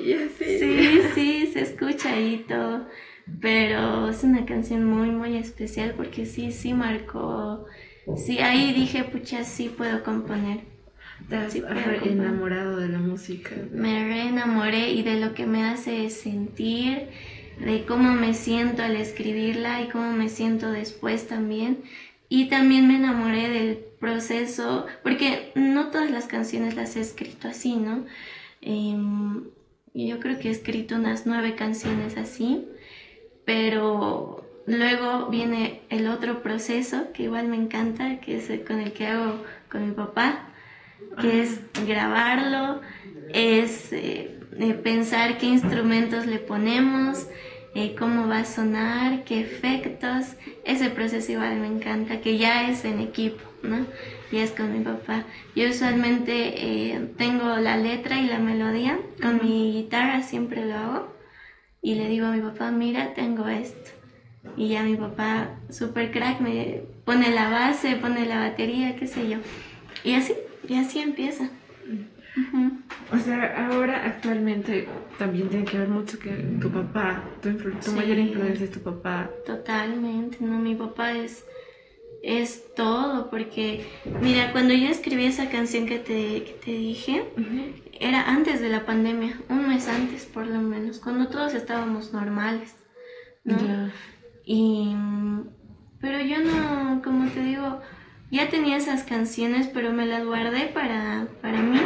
Y 0.05 0.13
así. 0.13 0.59
sí, 0.59 1.01
sí, 1.15 1.49
se 1.53 1.61
escucha 1.61 2.13
ahí 2.13 2.43
todo. 2.47 2.87
Pero 3.41 4.09
es 4.09 4.23
una 4.23 4.45
canción 4.45 4.85
muy, 4.85 5.09
muy 5.09 5.37
especial 5.37 5.93
porque 5.95 6.25
sí, 6.25 6.51
sí 6.51 6.73
marcó. 6.73 7.65
Sí, 8.15 8.39
ahí 8.39 8.73
dije, 8.73 9.03
pucha, 9.03 9.43
sí 9.43 9.69
puedo 9.69 10.03
componer. 10.03 10.76
Te 11.29 11.35
has 11.35 11.55
enamorado 11.55 12.77
de 12.77 12.89
la 12.89 12.99
música. 12.99 13.51
Me 13.71 14.07
reenamoré 14.07 14.91
y 14.91 15.03
de 15.03 15.19
lo 15.19 15.33
que 15.33 15.45
me 15.45 15.63
hace 15.65 16.09
sentir, 16.09 17.09
de 17.59 17.85
cómo 17.85 18.13
me 18.13 18.33
siento 18.33 18.83
al 18.83 18.95
escribirla 18.95 19.81
y 19.81 19.89
cómo 19.89 20.11
me 20.13 20.29
siento 20.29 20.71
después 20.71 21.27
también. 21.27 21.83
Y 22.29 22.49
también 22.49 22.87
me 22.87 22.95
enamoré 22.95 23.49
del 23.49 23.77
proceso, 23.99 24.85
porque 25.03 25.51
no 25.55 25.87
todas 25.87 26.11
las 26.11 26.27
canciones 26.27 26.75
las 26.75 26.95
he 26.95 27.01
escrito 27.01 27.47
así, 27.47 27.75
¿no? 27.75 28.05
Em, 28.61 29.45
yo 29.93 30.19
creo 30.19 30.39
que 30.39 30.49
he 30.49 30.51
escrito 30.51 30.95
unas 30.95 31.25
nueve 31.25 31.55
canciones 31.55 32.17
así, 32.17 32.67
pero 33.45 34.45
luego 34.65 35.27
viene 35.27 35.81
el 35.89 36.07
otro 36.07 36.41
proceso 36.43 37.11
que 37.13 37.23
igual 37.23 37.47
me 37.47 37.55
encanta, 37.55 38.19
que 38.19 38.37
es 38.37 38.49
el 38.49 38.63
con 38.63 38.79
el 38.79 38.93
que 38.93 39.07
hago 39.07 39.43
con 39.69 39.87
mi 39.87 39.93
papá, 39.93 40.49
que 41.21 41.41
es 41.41 41.59
grabarlo, 41.85 42.81
es 43.33 43.91
eh, 43.93 44.37
eh, 44.59 44.73
pensar 44.73 45.37
qué 45.37 45.45
instrumentos 45.45 46.25
le 46.25 46.39
ponemos, 46.39 47.27
eh, 47.75 47.95
cómo 47.95 48.27
va 48.27 48.39
a 48.39 48.45
sonar, 48.45 49.23
qué 49.23 49.41
efectos. 49.41 50.35
Ese 50.65 50.89
proceso 50.89 51.31
igual 51.31 51.57
me 51.57 51.67
encanta, 51.67 52.21
que 52.21 52.39
ya 52.39 52.69
es 52.71 52.83
en 52.85 52.99
equipo, 52.99 53.43
¿no? 53.61 53.85
Ya 54.31 54.43
es 54.43 54.51
con 54.51 54.73
mi 54.73 54.83
papá. 54.83 55.25
Yo 55.55 55.69
usualmente 55.69 56.93
eh, 56.95 57.11
tengo 57.17 57.55
la 57.57 57.77
letra 57.77 58.19
y 58.19 58.25
la 58.25 58.39
melodía, 58.39 58.97
con 59.21 59.39
mi 59.43 59.73
guitarra 59.73 60.23
siempre 60.23 60.65
lo 60.65 60.73
hago. 60.75 61.17
Y 61.83 61.95
le 61.95 62.07
digo 62.07 62.25
a 62.25 62.31
mi 62.31 62.41
papá, 62.41 62.71
mira, 62.71 63.13
tengo 63.13 63.47
esto. 63.47 63.91
Y 64.55 64.69
ya 64.69 64.81
mi 64.81 64.95
papá, 64.95 65.59
super 65.69 66.11
crack, 66.11 66.41
me 66.41 66.81
pone 67.05 67.29
la 67.29 67.49
base, 67.49 67.95
pone 67.97 68.25
la 68.25 68.39
batería, 68.39 68.95
qué 68.95 69.05
sé 69.05 69.29
yo. 69.29 69.37
Y 70.03 70.15
así, 70.15 70.33
y 70.67 70.75
así 70.75 70.99
empieza. 70.99 71.49
O 73.11 73.17
sea, 73.17 73.67
ahora 73.71 74.05
actualmente 74.05 74.87
también 75.17 75.49
tiene 75.49 75.65
que 75.65 75.77
ver 75.79 75.87
mucho 75.87 76.19
que 76.19 76.29
tu 76.61 76.69
papá, 76.71 77.23
tu, 77.41 77.49
influ- 77.49 77.79
tu 77.79 77.91
Sí. 77.91 77.95
mayor 77.97 78.17
influencia 78.19 78.65
es 78.65 78.71
tu 78.71 78.81
papá. 78.81 79.29
Totalmente, 79.45 80.37
no, 80.41 80.59
mi 80.59 80.75
papá 80.75 81.13
es, 81.13 81.45
es 82.21 82.73
todo, 82.75 83.29
porque 83.29 83.85
mira, 84.21 84.51
cuando 84.51 84.73
yo 84.73 84.87
escribí 84.89 85.25
esa 85.25 85.49
canción 85.49 85.85
que 85.87 85.99
te, 85.99 86.43
que 86.43 86.59
te 86.63 86.71
dije, 86.71 87.23
era 87.99 88.29
antes 88.29 88.61
de 88.61 88.69
la 88.69 88.85
pandemia, 88.85 89.39
un 89.49 89.67
mes 89.69 89.87
antes 89.87 90.25
por 90.25 90.45
lo 90.45 90.59
menos, 90.59 90.99
cuando 90.99 91.27
todos 91.29 91.53
estábamos 91.55 92.13
normales, 92.13 92.75
¿no? 93.45 93.57
Y, 94.45 94.95
pero 95.99 96.21
yo 96.21 96.37
no, 96.39 97.01
como 97.03 97.27
te 97.29 97.41
digo, 97.41 97.81
ya 98.31 98.49
tenía 98.49 98.77
esas 98.77 99.03
canciones, 99.03 99.67
pero 99.67 99.91
me 99.91 100.05
las 100.05 100.25
guardé 100.25 100.67
para, 100.67 101.27
para 101.41 101.61
mí. 101.61 101.79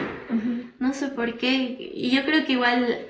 No 0.80 0.94
sé 0.94 1.10
por 1.10 1.38
qué. 1.38 1.92
Y 1.94 2.10
yo 2.12 2.26
creo 2.26 2.46
que 2.46 2.54
igual 2.54 3.08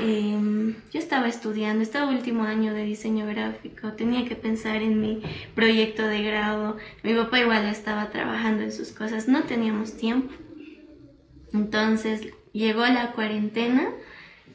eh, 0.00 0.74
yo 0.92 0.98
estaba 0.98 1.28
estudiando, 1.28 1.82
estaba 1.82 2.10
último 2.10 2.44
año 2.44 2.72
de 2.72 2.84
diseño 2.84 3.26
gráfico, 3.26 3.92
tenía 3.92 4.24
que 4.26 4.34
pensar 4.34 4.76
en 4.76 5.00
mi 5.00 5.22
proyecto 5.54 6.06
de 6.06 6.22
grado. 6.22 6.78
Mi 7.02 7.14
papá 7.14 7.40
igual 7.40 7.66
estaba 7.66 8.10
trabajando 8.10 8.62
en 8.62 8.72
sus 8.72 8.92
cosas, 8.92 9.28
no 9.28 9.42
teníamos 9.44 9.96
tiempo. 9.96 10.32
Entonces 11.52 12.28
llegó 12.52 12.86
la 12.86 13.12
cuarentena 13.12 13.90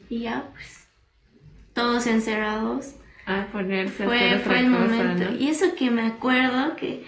y 0.08 0.20
ya 0.20 0.50
pues 0.52 0.88
todos 1.72 2.06
encerrados 2.06 2.94
A 3.26 3.46
ponerse 3.52 4.02
a 4.04 4.06
fue, 4.06 4.30
hacer 4.30 4.40
fue 4.40 4.58
el 4.60 4.70
cosa, 4.70 4.80
momento. 4.80 5.30
¿no? 5.30 5.36
Y 5.36 5.48
eso 5.48 5.74
que 5.76 5.90
me 5.90 6.02
acuerdo 6.02 6.76
que, 6.76 7.04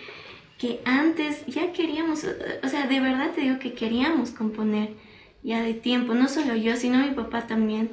que 0.58 0.80
antes 0.84 1.46
ya 1.46 1.72
queríamos, 1.72 2.24
o 2.62 2.68
sea, 2.68 2.86
de 2.86 3.00
verdad 3.00 3.30
te 3.34 3.42
digo 3.42 3.58
que 3.60 3.74
queríamos 3.74 4.30
componer 4.30 4.90
ya 5.42 5.62
de 5.62 5.72
tiempo, 5.72 6.14
no 6.14 6.28
solo 6.28 6.56
yo, 6.56 6.76
sino 6.76 6.98
mi 6.98 7.14
papá 7.14 7.46
también. 7.46 7.90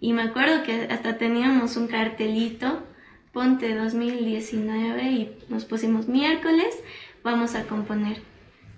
Y 0.00 0.12
me 0.12 0.22
acuerdo 0.22 0.64
que 0.64 0.88
hasta 0.90 1.16
teníamos 1.16 1.76
un 1.76 1.86
cartelito, 1.86 2.82
ponte 3.32 3.74
2019, 3.74 5.02
y 5.02 5.36
nos 5.48 5.64
pusimos 5.64 6.08
miércoles, 6.08 6.76
vamos 7.22 7.54
a 7.54 7.64
componer. 7.64 8.20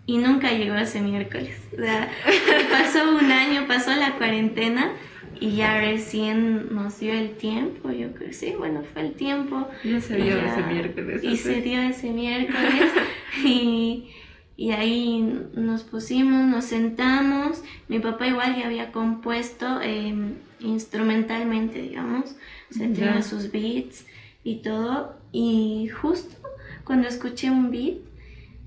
Y 0.07 0.19
nunca 0.19 0.53
llegó 0.53 0.75
ese 0.75 1.01
miércoles. 1.01 1.57
O 1.73 1.77
sea, 1.77 2.11
pasó 2.71 3.11
un 3.17 3.33
año, 3.33 3.67
pasó 3.67 3.95
la 3.95 4.17
cuarentena 4.17 4.93
y 5.41 5.57
ya 5.57 5.81
recién 5.81 6.75
nos 6.75 7.01
dio 7.01 7.15
el 7.15 7.37
tiempo. 7.37 7.91
Yo 7.91 8.13
creo, 8.13 8.33
sí, 8.33 8.55
bueno, 8.59 8.83
fue 8.93 9.03
el 9.03 9.15
tiempo. 9.15 9.67
Ya 9.83 10.01
se 10.01 10.19
Ya, 10.19 10.53
ese 10.53 10.63
miércoles. 10.63 11.25
Y 11.25 11.37
se 11.39 11.63
dio 11.63 11.81
ese 11.81 12.11
miércoles. 12.11 12.93
y, 13.45 14.11
y 14.57 14.73
ahí 14.73 15.41
nos 15.55 15.83
pusimos, 15.85 16.47
nos 16.47 16.67
sentamos. 16.67 17.63
Mi 17.89 18.01
papá 18.01 18.27
igual 18.27 18.55
ya 18.57 18.67
había 18.67 18.93
compuesto 18.93 19.81
eh, 19.83 20.15
instrumentalmente, 20.61 21.81
digamos. 21.81 22.37
O 22.71 22.75
sea, 22.75 22.87
tenía 22.87 23.23
sus 23.23 23.51
beats 23.51 24.05
y 24.45 24.57
todo. 24.57 25.17
Y 25.33 25.89
justo 25.89 26.37
cuando 26.85 27.09
escuché 27.09 27.51
un 27.51 27.71
beat, 27.71 27.97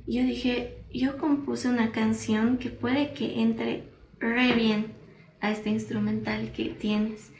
yo 0.08 0.24
dije, 0.24 0.77
yo 0.92 1.18
compuse 1.20 1.70
una 1.70 1.92
canción 1.92 2.58
que 2.58 2.70
puede 2.70 3.13
que 3.13 3.42
entre 3.42 3.84
re 4.20 4.53
bien 4.53 5.02
a 5.43 5.51
este 5.51 5.69
instrumental 5.69 6.51
que 6.53 6.69
tienes. 6.69 7.31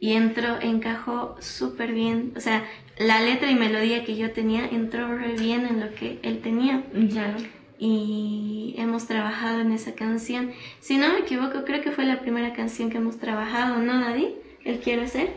Y 0.00 0.14
entró, 0.14 0.60
encajó 0.60 1.36
súper 1.40 1.92
bien. 1.92 2.32
O 2.36 2.40
sea, 2.40 2.64
la 2.98 3.20
letra 3.22 3.50
y 3.50 3.54
melodía 3.54 4.04
que 4.04 4.16
yo 4.16 4.32
tenía 4.32 4.66
entró 4.66 5.16
re 5.16 5.34
bien 5.34 5.64
en 5.64 5.80
lo 5.80 5.94
que 5.94 6.18
él 6.22 6.40
tenía. 6.40 6.82
Ya. 6.92 7.36
Y 7.78 8.74
hemos 8.78 9.06
trabajado 9.06 9.60
en 9.60 9.70
esa 9.70 9.94
canción. 9.94 10.50
Si 10.80 10.98
no 10.98 11.12
me 11.12 11.20
equivoco, 11.20 11.64
creo 11.64 11.80
que 11.82 11.92
fue 11.92 12.04
la 12.04 12.18
primera 12.18 12.52
canción 12.52 12.90
que 12.90 12.98
hemos 12.98 13.18
trabajado, 13.18 13.78
¿no, 13.78 14.00
Daddy? 14.00 14.34
¿El 14.64 14.80
quiero 14.80 15.06
ser? 15.06 15.30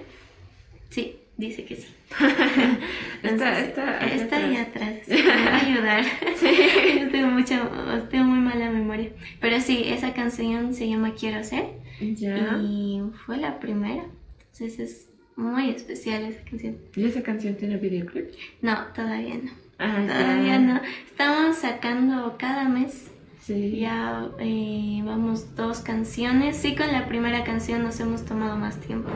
Sí, 0.90 1.16
dice 1.38 1.64
que 1.64 1.76
sí. 1.76 1.88
está, 3.24 3.60
está, 3.60 4.00
está 4.00 4.38
ahí 4.38 4.56
atrás. 4.56 4.96
Me 5.08 5.22
va 5.22 5.58
a 5.58 5.66
ayudar. 5.66 6.06
sí. 6.38 7.02
Yo 7.02 7.10
tengo, 7.12 7.28
mucha, 7.28 7.70
tengo 8.10 8.26
muy 8.26 8.40
mala 8.40 8.72
memoria. 8.72 9.12
Pero 9.40 9.62
sí, 9.62 9.84
esa 9.86 10.14
canción 10.14 10.74
se 10.74 10.90
llama 10.90 11.14
Quiero 11.14 11.44
ser. 11.44 11.85
Ya. 12.00 12.58
Y 12.62 13.02
fue 13.26 13.38
la 13.38 13.60
primera. 13.60 14.06
Entonces 14.40 14.80
es 14.80 15.10
muy 15.36 15.70
especial 15.70 16.24
esa 16.24 16.44
canción. 16.44 16.78
¿Y 16.96 17.06
esa 17.06 17.22
canción 17.24 17.56
tiene 17.56 17.78
videoclip? 17.78 18.32
No, 18.62 18.78
todavía 18.94 19.36
no. 19.36 19.52
Ah, 19.78 20.06
Todavía 20.08 20.60
no. 20.60 20.82
Estamos 21.06 21.58
sacando 21.58 22.36
cada 22.38 22.70
mes. 22.70 23.12
Sí. 23.42 23.80
Ya 23.80 24.30
eh, 24.40 25.02
vamos 25.06 25.56
dos 25.56 25.82
canciones. 25.82 26.58
Sí, 26.58 26.76
con 26.76 26.92
la 26.92 27.08
primera 27.08 27.44
canción 27.44 27.84
nos 27.84 28.00
hemos 28.00 28.26
tomado 28.26 28.56
más 28.56 28.80
tiempo. 28.80 29.10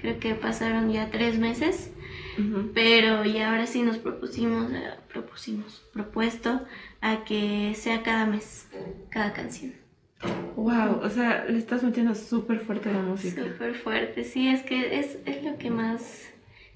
Creo 0.00 0.18
que 0.18 0.34
pasaron 0.34 0.90
ya 0.92 1.10
tres 1.10 1.38
meses. 1.38 1.90
Pero 2.74 3.24
y 3.26 3.38
ahora 3.38 3.66
sí 3.66 3.82
nos 3.82 3.98
propusimos, 3.98 4.72
eh, 4.72 4.90
propusimos, 5.12 5.82
propuesto 5.92 6.62
a 7.02 7.24
que 7.24 7.74
sea 7.76 8.02
cada 8.02 8.24
mes, 8.24 8.68
cada 9.10 9.34
canción. 9.34 9.74
Wow, 10.56 11.00
o 11.02 11.10
sea, 11.10 11.44
le 11.48 11.58
estás 11.58 11.82
metiendo 11.82 12.14
súper 12.14 12.60
fuerte 12.60 12.92
la 12.92 13.00
música. 13.00 13.42
Súper 13.42 13.74
fuerte, 13.74 14.24
sí, 14.24 14.48
es 14.48 14.62
que 14.62 14.98
es, 14.98 15.18
es 15.26 15.42
lo 15.42 15.56
que 15.58 15.70
más, 15.70 16.28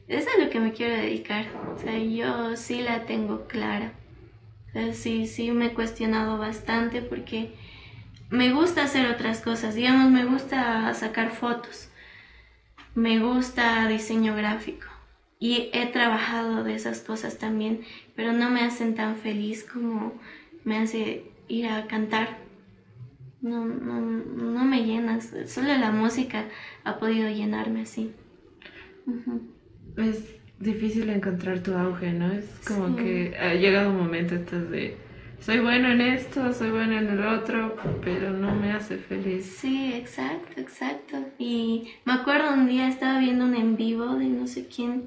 es 0.08 0.26
a 0.26 0.42
lo 0.42 0.50
que 0.50 0.60
me 0.60 0.72
quiero 0.72 0.94
dedicar. 0.94 1.46
O 1.74 1.78
sea, 1.78 1.98
yo 1.98 2.56
sí 2.56 2.82
la 2.82 3.04
tengo 3.04 3.46
clara. 3.46 3.92
O 4.68 4.72
sea, 4.72 4.92
sí, 4.92 5.26
sí 5.26 5.52
me 5.52 5.66
he 5.66 5.74
cuestionado 5.74 6.38
bastante 6.38 7.02
porque 7.02 7.52
me 8.30 8.52
gusta 8.52 8.82
hacer 8.82 9.06
otras 9.06 9.40
cosas. 9.40 9.74
Digamos, 9.74 10.10
me 10.10 10.24
gusta 10.24 10.92
sacar 10.94 11.30
fotos, 11.30 11.88
me 12.94 13.20
gusta 13.20 13.86
diseño 13.88 14.34
gráfico. 14.34 14.86
Y 15.38 15.68
he 15.72 15.86
trabajado 15.86 16.64
de 16.64 16.74
esas 16.74 17.00
cosas 17.00 17.38
también, 17.38 17.82
pero 18.14 18.32
no 18.32 18.48
me 18.48 18.62
hacen 18.62 18.94
tan 18.94 19.16
feliz 19.16 19.64
como 19.64 20.14
me 20.64 20.78
hace 20.78 21.24
ir 21.46 21.68
a 21.68 21.86
cantar. 21.86 22.45
No, 23.46 23.64
no, 23.64 24.00
no 24.00 24.64
me 24.64 24.84
llenas. 24.84 25.32
Solo 25.46 25.68
la 25.68 25.92
música 25.92 26.46
ha 26.84 26.98
podido 26.98 27.28
llenarme 27.30 27.82
así. 27.82 28.10
Es 29.96 30.34
difícil 30.58 31.08
encontrar 31.10 31.60
tu 31.60 31.72
auge, 31.74 32.12
¿no? 32.12 32.32
Es 32.32 32.46
como 32.66 32.88
Sí. 32.88 32.94
que 33.02 33.36
ha 33.38 33.54
llegado 33.54 33.90
un 33.90 33.98
momento 33.98 34.34
estás 34.34 34.68
de 34.70 34.96
soy 35.38 35.60
bueno 35.60 35.88
en 35.92 36.00
esto, 36.00 36.52
soy 36.52 36.70
bueno 36.70 36.98
en 36.98 37.08
el 37.08 37.22
otro, 37.24 37.76
pero 38.02 38.30
no 38.32 38.54
me 38.54 38.72
hace 38.72 38.96
feliz. 38.96 39.44
Sí, 39.60 39.92
exacto, 39.94 40.60
exacto. 40.60 41.16
Y 41.38 41.88
me 42.04 42.14
acuerdo 42.14 42.52
un 42.52 42.66
día 42.66 42.88
estaba 42.88 43.20
viendo 43.20 43.44
un 43.44 43.54
en 43.54 43.76
vivo 43.76 44.16
de 44.16 44.24
no 44.24 44.46
sé 44.48 44.66
quién, 44.66 45.04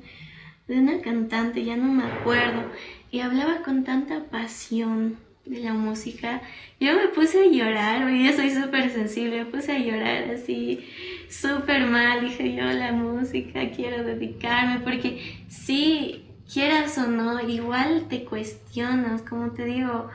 de 0.68 0.80
una 0.80 1.02
cantante, 1.02 1.66
ya 1.66 1.76
no 1.76 1.92
me 1.92 2.04
acuerdo, 2.04 2.64
y 3.12 3.20
hablaba 3.20 3.64
con 3.64 3.84
tanta 3.84 4.24
pasión 4.26 5.18
de 5.50 5.60
la 5.60 5.74
música. 5.74 6.42
Yo 6.80 6.94
me 6.94 7.08
puse 7.08 7.42
a 7.42 7.48
llorar, 7.48 8.04
hoy 8.06 8.20
día 8.20 8.34
soy 8.34 8.52
súper 8.52 8.92
sensible, 8.92 9.44
me 9.44 9.46
puse 9.46 9.72
a 9.72 9.80
llorar 9.80 10.30
así, 10.32 10.86
súper 11.30 11.88
mal. 11.88 12.22
Dije 12.22 12.56
yo, 12.56 12.64
la 12.64 12.92
música, 12.92 13.72
quiero 13.72 14.04
dedicarme, 14.04 14.80
porque 14.82 15.40
sí, 15.50 16.26
quieras 16.52 16.98
o 17.00 17.08
no, 17.08 17.42
igual 17.48 18.06
te 18.08 18.24
cuestionas, 18.24 19.24
como 19.24 19.52
te 19.52 19.66
digo, 19.66 20.10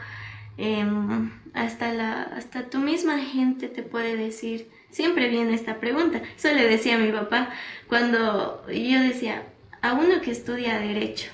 em, 0.57 1.33
hasta, 1.53 1.93
la, 1.93 2.23
hasta 2.23 2.71
tu 2.71 2.79
misma 2.79 3.19
gente 3.19 3.69
te 3.69 3.83
puede 3.83 4.17
decir, 4.17 4.69
siempre 4.91 5.29
viene 5.29 5.55
esta 5.55 5.81
pregunta. 5.81 6.23
Eso 6.37 6.53
le 6.53 6.65
decía 6.65 6.95
a 6.95 6.99
mi 6.99 7.11
papá 7.11 7.51
cuando 7.89 8.65
yo 8.69 9.01
decía, 9.01 9.43
a 9.83 9.95
uno 9.95 10.21
que 10.23 10.31
estudia 10.31 10.79
derecho, 10.79 11.31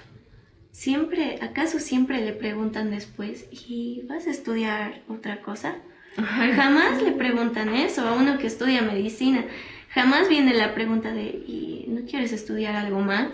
siempre, 0.73 1.39
¿acaso 1.43 1.79
siempre 1.79 2.25
le 2.25 2.33
preguntan 2.33 2.91
después, 2.91 3.47
¿y 3.51 4.03
vas 4.09 4.27
a 4.27 4.31
estudiar 4.31 5.03
otra 5.09 5.41
cosa? 5.41 5.77
Jamás 6.17 7.03
le 7.03 7.13
preguntan 7.13 7.75
eso 7.75 8.07
a 8.07 8.15
uno 8.15 8.39
que 8.39 8.47
estudia 8.47 8.83
medicina. 8.83 9.45
Jamás 9.91 10.29
viene 10.29 10.55
la 10.55 10.75
pregunta 10.75 11.13
de, 11.13 11.23
¿y 11.25 11.87
no 11.89 12.03
quieres 12.09 12.33
estudiar 12.33 12.77
algo 12.77 13.01
más? 13.01 13.29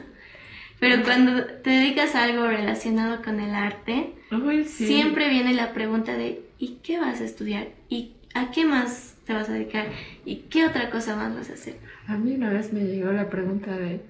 Pero 0.79 1.03
cuando 1.03 1.45
te 1.45 1.71
dedicas 1.71 2.15
a 2.15 2.25
algo 2.25 2.47
relacionado 2.47 3.23
con 3.23 3.41
el 3.41 3.55
arte, 3.55 4.13
Uy, 4.31 4.65
sí. 4.65 4.87
siempre 4.87 5.29
viene 5.31 5.55
la 5.55 5.73
pregunta 5.73 6.15
de, 6.17 6.43
¿y 6.59 6.79
qué 6.83 6.99
vas 6.99 7.21
a 7.21 7.25
estudiar? 7.25 7.69
¿Y 7.89 8.13
a 8.35 8.51
qué 8.51 8.67
más 8.67 9.17
te 9.25 9.33
vas 9.33 9.49
a 9.49 9.53
dedicar? 9.53 9.87
¿Y 10.27 10.37
qué 10.51 10.67
otra 10.67 10.91
cosa 10.91 11.17
más 11.17 11.35
vas 11.35 11.51
a 11.51 11.55
hacer? 11.55 11.77
A 12.07 12.17
mí 12.19 12.35
una 12.35 12.51
vez 12.51 12.73
me 12.73 12.81
llegó 12.81 13.11
la 13.13 13.31
pregunta 13.31 13.77
de 13.77 14.01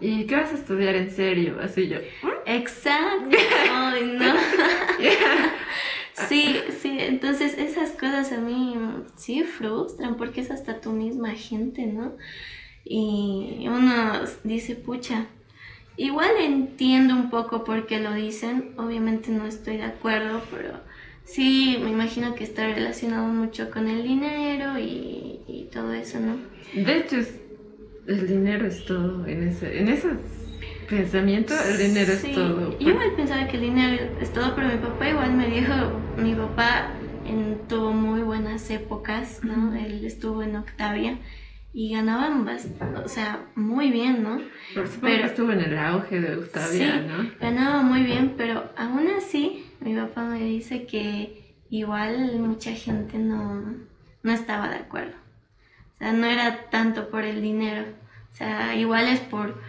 ¿y 0.00 0.26
qué 0.26 0.36
vas 0.36 0.52
a 0.52 0.56
estudiar 0.56 0.96
en 0.96 1.10
serio? 1.10 1.58
Así 1.62 1.88
yo. 1.88 1.98
Exacto. 2.46 3.36
Ay, 3.70 4.16
no. 4.18 4.34
Sí, 6.28 6.56
sí, 6.80 6.96
entonces 6.98 7.56
esas 7.56 7.92
cosas 7.92 8.32
a 8.32 8.40
mí 8.40 8.74
mm, 8.76 9.04
sí 9.16 9.42
frustran 9.42 10.16
porque 10.16 10.40
es 10.40 10.50
hasta 10.50 10.80
tu 10.80 10.90
misma 10.90 11.30
gente, 11.30 11.86
¿no? 11.86 12.12
Y 12.84 13.66
uno 13.68 14.20
dice, 14.44 14.74
pucha, 14.74 15.26
igual 15.96 16.32
entiendo 16.38 17.14
un 17.14 17.30
poco 17.30 17.64
por 17.64 17.86
qué 17.86 18.00
lo 18.00 18.12
dicen, 18.12 18.74
obviamente 18.76 19.30
no 19.30 19.46
estoy 19.46 19.76
de 19.78 19.84
acuerdo, 19.84 20.42
pero 20.50 20.80
sí, 21.24 21.78
me 21.82 21.90
imagino 21.90 22.34
que 22.34 22.44
está 22.44 22.66
relacionado 22.66 23.26
mucho 23.26 23.70
con 23.70 23.88
el 23.88 24.02
dinero 24.02 24.78
y, 24.78 25.40
y 25.46 25.68
todo 25.72 25.92
eso, 25.92 26.18
¿no? 26.20 26.36
De 26.74 26.98
hecho, 26.98 27.16
el 28.06 28.26
dinero 28.26 28.66
es 28.66 28.84
todo. 28.84 29.26
En 29.26 29.42
ese, 29.44 29.78
en 29.80 29.88
ese 29.88 30.08
pensamiento, 30.88 31.54
el 31.68 31.78
dinero 31.78 32.12
Sí, 32.14 32.28
es 32.30 32.34
todo. 32.34 32.78
Yo 32.78 32.88
igual 32.90 33.12
pensaba 33.16 33.46
que 33.46 33.56
el 33.56 33.62
dinero 33.62 34.02
es 34.20 34.32
todo, 34.32 34.54
pero 34.54 34.68
mi 34.68 34.76
papá 34.78 35.08
igual 35.08 35.34
me 35.34 35.48
dijo, 35.48 35.72
mi 36.16 36.34
papá 36.34 36.90
en, 37.26 37.58
tuvo 37.68 37.92
muy 37.92 38.22
buenas 38.22 38.68
épocas, 38.70 39.40
¿no? 39.44 39.74
Él 39.74 40.04
estuvo 40.04 40.42
en 40.42 40.56
Octavia 40.56 41.18
y 41.72 41.92
ganaban 41.92 42.44
o 43.04 43.08
sea, 43.08 43.44
muy 43.54 43.92
bien, 43.92 44.24
¿no? 44.24 44.38
Por 44.74 44.88
supuesto 44.88 45.00
pero- 45.02 45.26
estuvo 45.26 45.52
en 45.52 45.60
el 45.60 45.78
auge 45.78 46.20
de 46.20 46.36
Octavia, 46.36 46.92
Sí. 47.00 47.06
¿no? 47.06 47.30
Ganaba 47.40 47.82
muy 47.82 48.02
bien, 48.02 48.34
pero 48.36 48.64
aún 48.76 49.06
así 49.16 49.66
mi 49.80 49.94
papá 49.94 50.24
me 50.24 50.40
dice 50.40 50.86
que 50.86 51.54
igual 51.70 52.36
mucha 52.40 52.72
gente 52.72 53.18
no, 53.18 53.62
no 54.24 54.32
estaba 54.32 54.68
de 54.68 54.76
acuerdo. 54.76 55.19
O 56.00 56.02
sea, 56.02 56.12
no 56.14 56.26
era 56.26 56.70
tanto 56.70 57.10
por 57.10 57.24
el 57.24 57.42
dinero, 57.42 57.84
o 58.32 58.34
sea, 58.34 58.74
igual 58.74 59.06
es 59.08 59.20
por, 59.20 59.60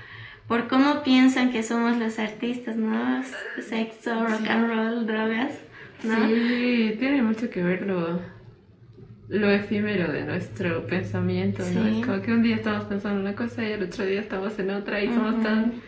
por 0.48 0.70
cómo 0.70 1.04
piensan 1.04 1.52
que 1.52 1.62
somos 1.62 1.98
los 1.98 2.20
artistas, 2.20 2.78
¿no? 2.78 3.22
Sexo, 3.60 4.26
rock 4.26 4.48
and 4.48 4.68
roll, 4.70 5.06
drogas, 5.06 5.54
¿no? 6.04 6.28
Sí, 6.28 6.96
tiene 6.98 7.22
mucho 7.22 7.50
que 7.50 7.62
ver 7.62 7.82
lo, 7.86 8.22
lo 9.28 9.50
efímero 9.50 10.10
de 10.12 10.24
nuestro 10.24 10.88
pensamiento, 10.88 11.64
¿no? 11.74 11.86
Es 11.86 12.06
como 12.06 12.22
que 12.22 12.32
un 12.32 12.44
día 12.44 12.56
estamos 12.56 12.86
pensando 12.86 13.20
en 13.20 13.26
una 13.28 13.36
cosa 13.36 13.64
y 13.64 13.74
el 13.74 13.84
otro 13.84 14.06
día 14.06 14.22
estamos 14.22 14.58
en 14.58 14.70
otra 14.70 15.04
y 15.04 15.08
somos 15.08 15.44
tan 15.44 15.82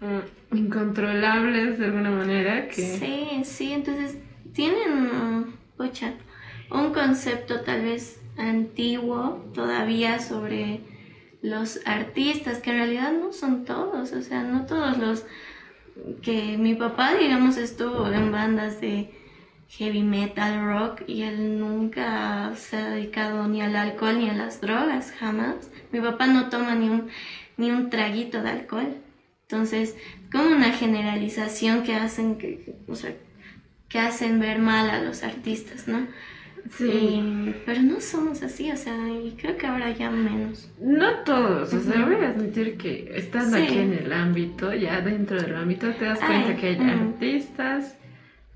mm, 0.00 0.56
incontrolables 0.56 1.78
de 1.78 1.86
alguna 1.86 2.10
manera 2.10 2.68
que... 2.68 2.82
Sí, 2.82 3.42
sí, 3.44 3.72
entonces 3.72 4.18
tienen, 4.52 5.04
mm, 5.04 5.52
pucha, 5.78 6.12
un 6.70 6.92
concepto 6.92 7.60
tal 7.60 7.82
vez 7.82 8.20
antiguo 8.38 9.44
todavía 9.54 10.18
sobre 10.20 10.80
los 11.42 11.80
artistas, 11.84 12.58
que 12.58 12.70
en 12.70 12.76
realidad 12.76 13.12
no 13.12 13.32
son 13.32 13.64
todos, 13.64 14.12
o 14.12 14.22
sea, 14.22 14.42
no 14.42 14.66
todos 14.66 14.98
los 14.98 15.24
que 16.22 16.56
mi 16.58 16.74
papá, 16.74 17.14
digamos, 17.14 17.56
estuvo 17.56 18.06
en 18.10 18.32
bandas 18.32 18.80
de 18.80 19.10
heavy 19.68 20.02
metal, 20.02 20.64
rock, 20.64 21.02
y 21.06 21.22
él 21.22 21.60
nunca 21.60 22.52
se 22.56 22.76
ha 22.76 22.90
dedicado 22.90 23.46
ni 23.48 23.62
al 23.62 23.76
alcohol 23.76 24.18
ni 24.18 24.30
a 24.30 24.34
las 24.34 24.60
drogas, 24.60 25.12
jamás. 25.12 25.70
Mi 25.92 26.00
papá 26.00 26.26
no 26.26 26.48
toma 26.48 26.74
ni 26.74 26.88
un, 26.88 27.08
ni 27.56 27.70
un 27.70 27.90
traguito 27.90 28.42
de 28.42 28.50
alcohol. 28.50 28.96
Entonces, 29.42 29.96
como 30.32 30.48
una 30.54 30.72
generalización 30.72 31.82
que 31.82 31.94
hacen 31.94 32.38
que, 32.38 32.76
o 32.86 32.94
sea, 32.94 33.14
que 33.88 33.98
hacen 33.98 34.40
ver 34.40 34.58
mal 34.58 34.90
a 34.90 35.00
los 35.00 35.22
artistas, 35.22 35.88
¿no? 35.88 36.06
Sí. 36.70 37.54
Pero 37.66 37.82
no 37.82 38.00
somos 38.00 38.42
así, 38.42 38.70
o 38.70 38.76
sea, 38.76 38.96
y 39.08 39.36
creo 39.40 39.56
que 39.56 39.66
ahora 39.66 39.90
ya 39.90 40.10
menos. 40.10 40.70
No 40.80 41.20
todos, 41.24 41.72
o 41.72 41.80
sea, 41.80 42.04
voy 42.04 42.16
a 42.16 42.28
admitir 42.28 42.76
que 42.76 43.10
estando 43.14 43.56
Sí. 43.56 43.62
aquí 43.62 43.78
en 43.78 43.94
el 43.94 44.12
ámbito, 44.12 44.72
ya 44.74 45.00
dentro 45.00 45.40
del 45.40 45.54
ámbito, 45.56 45.90
te 45.94 46.04
das 46.04 46.18
Ay, 46.22 46.42
cuenta 46.42 46.60
que 46.60 46.66
hay 46.68 46.78
mm. 46.78 46.90
artistas 46.90 47.96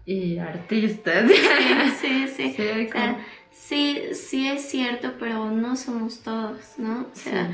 y 0.04 0.38
artistas. 0.38 1.30
Sí, 2.00 2.26
sí, 2.36 2.52
sí. 2.54 2.88
O 2.88 2.92
sea, 2.92 3.18
Sí, 3.52 4.00
sí 4.12 4.48
es 4.48 4.68
cierto, 4.68 5.12
pero 5.18 5.50
no 5.50 5.76
somos 5.76 6.22
todos, 6.22 6.58
¿no? 6.78 7.06
O 7.12 7.14
sea, 7.14 7.50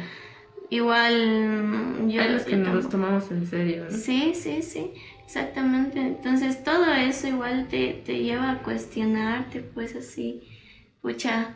igual 0.71 2.09
yo... 2.09 2.23
Hay 2.23 2.33
los 2.33 2.43
que 2.43 2.57
nos 2.57 2.75
los 2.75 2.89
tomamos 2.89 3.31
en 3.31 3.47
serio, 3.47 3.85
¿no? 3.85 3.91
Sí, 3.91 4.33
sí, 4.35 4.63
sí, 4.63 4.93
exactamente. 5.29 6.01
Entonces 6.01 6.65
todo 6.65 6.91
eso 6.95 7.29
igual 7.29 7.69
te, 7.69 8.03
te 8.07 8.19
lleva 8.21 8.51
a 8.51 8.63
cuestionarte, 8.63 9.61
pues 9.61 9.95
así, 9.95 10.43
pucha, 11.03 11.55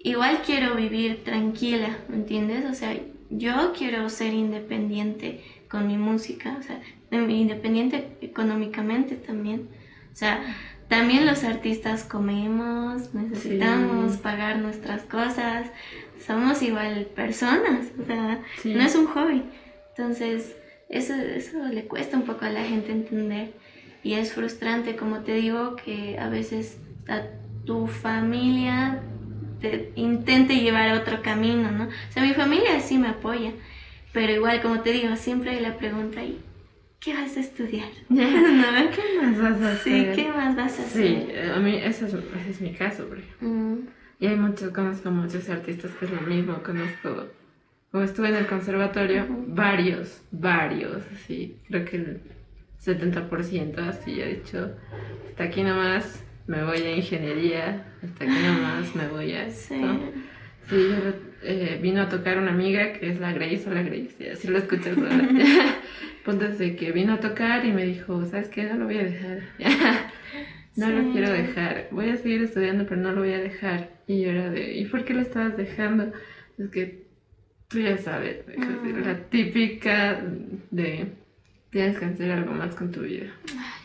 igual 0.00 0.40
quiero 0.44 0.74
vivir 0.74 1.22
tranquila, 1.22 1.98
¿me 2.08 2.16
entiendes? 2.16 2.64
O 2.68 2.74
sea, 2.74 2.98
yo 3.30 3.74
quiero 3.78 4.08
ser 4.08 4.34
independiente 4.34 5.40
con 5.68 5.86
mi 5.86 5.96
música, 5.96 6.56
o 6.58 6.62
sea, 6.64 6.80
independiente 7.12 8.18
económicamente 8.22 9.14
también. 9.14 9.68
O 10.12 10.16
sea, 10.16 10.42
también 10.88 11.24
los 11.24 11.44
artistas 11.44 12.02
comemos, 12.02 13.14
necesitamos 13.14 14.16
pagar 14.16 14.58
nuestras 14.58 15.02
cosas, 15.04 15.68
somos 16.26 16.60
igual 16.60 17.06
personas, 17.14 17.86
o 18.02 18.04
sea, 18.04 18.42
no 18.64 18.82
es 18.82 18.96
un 18.96 19.06
hobby. 19.06 19.44
Entonces, 19.90 20.56
eso, 20.92 21.14
eso 21.14 21.66
le 21.68 21.84
cuesta 21.84 22.16
un 22.16 22.24
poco 22.24 22.44
a 22.44 22.50
la 22.50 22.64
gente 22.64 22.92
entender 22.92 23.52
y 24.04 24.14
es 24.14 24.32
frustrante, 24.32 24.96
como 24.96 25.20
te 25.20 25.34
digo, 25.34 25.76
que 25.76 26.18
a 26.18 26.28
veces 26.28 26.78
a 27.08 27.22
tu 27.64 27.86
familia 27.86 29.00
te 29.60 29.92
intente 29.94 30.56
llevar 30.56 30.88
a 30.90 30.98
otro 30.98 31.22
camino, 31.22 31.70
¿no? 31.70 31.84
O 31.84 32.12
sea, 32.12 32.22
mi 32.22 32.34
familia 32.34 32.80
sí 32.80 32.98
me 32.98 33.08
apoya, 33.08 33.52
pero 34.12 34.32
igual, 34.32 34.60
como 34.60 34.80
te 34.80 34.92
digo, 34.92 35.14
siempre 35.16 35.50
hay 35.50 35.60
la 35.60 35.78
pregunta 35.78 36.20
ahí, 36.20 36.40
¿qué 37.00 37.14
vas 37.14 37.36
a 37.36 37.40
estudiar? 37.40 37.88
¿Qué 38.08 39.20
más 39.22 39.40
vas 39.40 39.62
a 39.62 39.72
hacer? 39.72 40.14
Sí, 40.14 40.22
¿qué 40.22 40.28
más 40.28 40.56
vas 40.56 40.78
a 40.78 40.82
hacer? 40.82 41.26
Sí, 41.26 41.32
a 41.54 41.58
mí 41.58 41.76
ese 41.76 42.06
es, 42.06 42.14
ese 42.14 42.50
es 42.50 42.60
mi 42.60 42.74
caso, 42.74 43.06
por 43.06 43.18
ejemplo. 43.18 43.48
Mm. 43.48 43.78
Y 44.18 44.26
hay 44.26 44.36
muchos, 44.36 44.70
conozco 44.70 45.10
muchos 45.10 45.48
artistas 45.48 45.90
que 45.98 46.04
es 46.04 46.10
lo 46.10 46.20
mismo, 46.20 46.62
conozco, 46.62 47.26
como 47.92 48.04
estuve 48.04 48.30
en 48.30 48.36
el 48.36 48.46
conservatorio, 48.46 49.26
varios, 49.28 50.22
varios, 50.30 51.04
así, 51.12 51.58
creo 51.68 51.84
que 51.84 51.96
el 51.96 52.20
70% 52.80 53.78
así 53.86 54.20
ha 54.22 54.26
dicho, 54.26 54.74
hasta 55.28 55.44
aquí 55.44 55.62
nomás 55.62 56.24
me 56.46 56.64
voy 56.64 56.78
a 56.78 56.96
ingeniería, 56.96 57.84
hasta 58.02 58.24
aquí 58.24 58.42
nomás 58.44 58.96
me 58.96 59.08
voy 59.08 59.32
a 59.32 59.46
esto. 59.46 59.74
Sí, 60.70 60.88
eh, 61.42 61.78
vino 61.82 62.02
a 62.02 62.08
tocar 62.08 62.38
una 62.38 62.52
amiga 62.52 62.94
que 62.94 63.10
es 63.10 63.20
la 63.20 63.32
Grace 63.32 63.64
o 63.68 63.74
la 63.74 63.82
Grace, 63.82 64.30
así 64.32 64.48
lo 64.48 64.56
escuchas 64.56 64.96
ahora. 64.96 65.28
Punto 66.24 66.48
de 66.48 66.76
que 66.76 66.92
vino 66.92 67.14
a 67.14 67.20
tocar 67.20 67.64
y 67.66 67.72
me 67.72 67.84
dijo, 67.84 68.24
¿sabes 68.24 68.48
qué? 68.48 68.64
No 68.64 68.76
lo 68.76 68.84
voy 68.86 68.98
a 68.98 69.04
dejar. 69.04 69.40
no 70.76 70.88
lo 70.88 71.12
quiero 71.12 71.30
dejar. 71.30 71.88
Voy 71.90 72.08
a 72.08 72.16
seguir 72.16 72.42
estudiando, 72.42 72.86
pero 72.86 73.00
no 73.00 73.12
lo 73.12 73.20
voy 73.20 73.34
a 73.34 73.38
dejar. 73.38 73.90
Y 74.06 74.22
yo 74.22 74.30
era 74.30 74.50
de, 74.50 74.78
¿y 74.78 74.86
por 74.86 75.04
qué 75.04 75.14
lo 75.14 75.20
estabas 75.20 75.56
dejando? 75.56 76.12
Es 76.58 76.70
que 76.70 77.02
tú 77.72 77.80
ya 77.80 77.96
sabes, 77.96 78.44
la 78.56 79.24
típica 79.28 80.22
de 80.70 81.06
tienes 81.70 81.98
que 81.98 82.04
hacer 82.04 82.30
algo 82.30 82.52
más 82.52 82.76
con 82.76 82.92
tu 82.92 83.00
vida. 83.00 83.32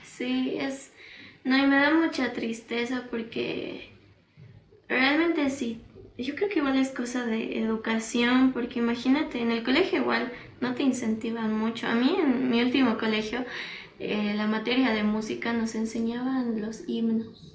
Sí, 0.03 0.57
es... 0.59 0.91
No, 1.43 1.57
y 1.57 1.65
me 1.65 1.77
da 1.77 1.93
mucha 1.93 2.33
tristeza 2.33 3.07
porque 3.09 3.91
realmente 4.89 5.49
sí 5.49 5.81
yo 6.17 6.35
creo 6.35 6.49
que 6.49 6.59
igual 6.59 6.77
es 6.77 6.89
cosa 6.89 7.25
de 7.25 7.59
educación, 7.59 8.51
porque 8.51 8.79
imagínate, 8.79 9.39
en 9.39 9.51
el 9.51 9.63
colegio 9.63 9.99
igual 9.99 10.31
no 10.61 10.73
te 10.73 10.83
incentivan 10.83 11.53
mucho. 11.53 11.87
A 11.87 11.93
mí 11.93 12.15
en 12.19 12.49
mi 12.49 12.61
último 12.61 12.97
colegio, 12.97 13.45
eh, 13.99 14.33
la 14.35 14.47
materia 14.47 14.91
de 14.91 15.03
música 15.03 15.53
nos 15.53 15.75
enseñaban 15.75 16.59
los 16.59 16.87
himnos. 16.87 17.53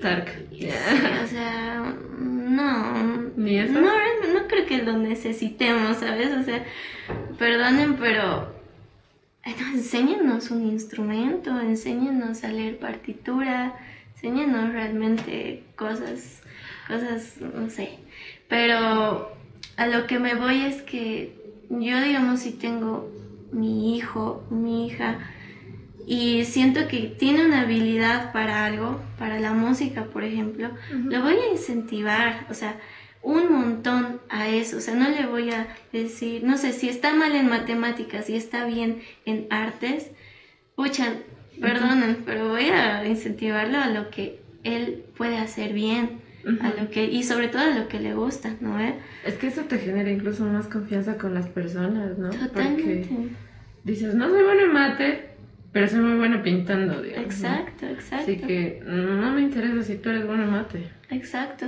Tark. 0.00 0.28
o 0.52 1.26
sea, 1.26 1.94
no. 2.18 3.30
¿Ni 3.36 3.58
eso? 3.58 3.72
No, 3.72 3.82
no 3.82 4.46
creo 4.48 4.66
que 4.66 4.82
lo 4.82 4.96
necesitemos, 4.96 5.98
¿sabes? 5.98 6.32
O 6.36 6.42
sea, 6.42 6.64
perdonen, 7.38 7.96
pero 7.96 8.54
no, 9.44 9.74
enséñenos 9.74 10.50
un 10.50 10.66
instrumento, 10.66 11.58
enséñenos 11.60 12.44
a 12.44 12.48
leer 12.48 12.78
partitura, 12.78 13.74
enséñenos 14.14 14.72
realmente 14.72 15.64
cosas 15.76 16.42
cosas, 16.86 17.36
no 17.40 17.68
sé. 17.70 17.98
Pero 18.48 19.32
a 19.76 19.86
lo 19.86 20.06
que 20.06 20.18
me 20.18 20.34
voy 20.34 20.62
es 20.62 20.82
que 20.82 21.34
yo, 21.68 22.00
digamos, 22.00 22.40
si 22.40 22.52
tengo 22.52 23.10
mi 23.52 23.96
hijo, 23.96 24.44
mi 24.50 24.86
hija, 24.86 25.18
y 26.06 26.44
siento 26.44 26.86
que 26.86 27.14
tiene 27.18 27.44
una 27.44 27.62
habilidad 27.62 28.32
para 28.32 28.64
algo, 28.64 29.00
para 29.18 29.40
la 29.40 29.52
música, 29.52 30.04
por 30.04 30.22
ejemplo, 30.22 30.70
lo 30.90 31.22
voy 31.22 31.34
a 31.34 31.52
incentivar, 31.52 32.46
o 32.48 32.54
sea, 32.54 32.78
un 33.22 33.52
montón 33.52 34.20
a 34.28 34.48
eso, 34.48 34.76
o 34.76 34.80
sea, 34.80 34.94
no 34.94 35.08
le 35.08 35.26
voy 35.26 35.50
a 35.50 35.66
decir, 35.92 36.44
no 36.44 36.58
sé, 36.58 36.72
si 36.72 36.88
está 36.88 37.12
mal 37.12 37.34
en 37.34 37.48
matemáticas 37.48 38.30
y 38.30 38.36
está 38.36 38.64
bien 38.66 39.00
en 39.24 39.48
artes, 39.50 40.12
pucha, 40.76 41.14
perdonen, 41.60 42.22
pero 42.24 42.50
voy 42.50 42.66
a 42.66 43.04
incentivarlo 43.04 43.78
a 43.78 43.88
lo 43.88 44.10
que 44.10 44.40
él 44.62 45.04
puede 45.16 45.38
hacer 45.38 45.72
bien 45.72 46.24
a 46.60 46.80
lo 46.80 46.90
que, 46.90 47.04
y 47.04 47.24
sobre 47.24 47.48
todo 47.48 47.62
a 47.62 47.76
lo 47.76 47.88
que 47.88 47.98
le 47.98 48.14
gusta, 48.14 48.54
¿no? 48.60 48.78
¿Eh? 48.78 48.94
Es 49.24 49.34
que 49.34 49.48
eso 49.48 49.62
te 49.62 49.78
genera 49.78 50.10
incluso 50.10 50.44
más 50.44 50.68
confianza 50.68 51.18
con 51.18 51.34
las 51.34 51.48
personas, 51.48 52.16
¿no? 52.18 52.30
Totalmente. 52.30 53.08
Porque 53.08 53.28
dices, 53.82 54.14
no 54.14 54.28
soy 54.28 54.44
bueno 54.44 54.62
en 54.62 54.72
mate, 54.72 55.30
pero 55.76 55.88
soy 55.88 56.00
muy 56.00 56.16
bueno 56.16 56.42
pintando, 56.42 57.02
digamos. 57.02 57.26
Exacto, 57.26 57.84
exacto. 57.84 58.32
Así 58.32 58.38
que 58.38 58.80
no 58.86 59.30
me 59.30 59.42
interesa 59.42 59.82
si 59.82 59.96
tú 59.96 60.08
eres 60.08 60.26
bueno 60.26 60.44
en 60.44 60.50
mate. 60.50 60.88
Exacto. 61.10 61.66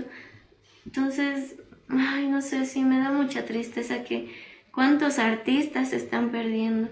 Entonces, 0.87 1.57
ay, 1.91 2.27
no 2.27 2.41
sé, 2.41 2.65
sí 2.65 2.85
me 2.85 3.01
da 3.01 3.13
mucha 3.13 3.45
tristeza 3.45 4.05
que 4.05 4.35
cuántos 4.73 5.19
artistas 5.19 5.91
se 5.91 5.97
están 5.97 6.31
perdiendo, 6.31 6.89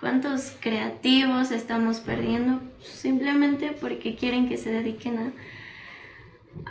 cuántos 0.00 0.54
creativos 0.60 1.50
estamos 1.50 2.00
perdiendo 2.00 2.60
simplemente 2.82 3.74
porque 3.80 4.14
quieren 4.14 4.46
que 4.46 4.58
se 4.58 4.70
dediquen 4.70 5.16
a 5.16 5.32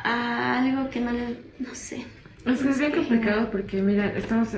a 0.03 0.59
algo 0.59 0.91
que 0.91 0.99
no 0.99 1.11
le, 1.13 1.35
no 1.57 1.73
sé. 1.73 2.05
Es 2.45 2.61
que 2.61 2.69
es 2.69 2.77
bien 2.77 2.91
complicado 2.91 3.49
porque, 3.49 3.81
mira, 3.81 4.15
estamos 4.15 4.49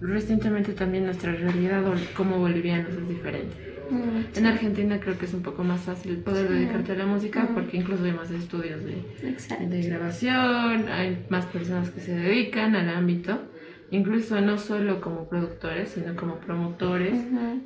recientemente 0.00 0.72
también 0.72 1.04
nuestra 1.04 1.30
realidad 1.30 1.84
como 2.16 2.38
bolivianos 2.38 2.90
es 2.90 3.08
diferente. 3.08 3.67
Mm, 3.90 4.38
en 4.38 4.46
Argentina 4.46 5.00
creo 5.00 5.18
que 5.18 5.26
es 5.26 5.34
un 5.34 5.42
poco 5.42 5.64
más 5.64 5.82
fácil 5.82 6.18
poder 6.18 6.48
dedicarte 6.48 6.92
a 6.92 6.96
la 6.96 7.06
música 7.06 7.44
mm. 7.44 7.54
porque 7.54 7.76
incluso 7.76 8.04
hay 8.04 8.12
más 8.12 8.30
estudios 8.30 8.84
de, 8.84 9.66
de, 9.66 9.82
grabación, 9.82 10.88
hay 10.88 11.24
más 11.28 11.46
personas 11.46 11.90
que 11.90 12.00
se 12.00 12.14
dedican 12.14 12.76
al 12.76 12.88
ámbito, 12.88 13.38
incluso 13.90 14.40
no 14.40 14.58
solo 14.58 15.00
como 15.00 15.28
productores, 15.28 15.90
sino 15.90 16.14
como 16.16 16.36
promotores. 16.36 17.18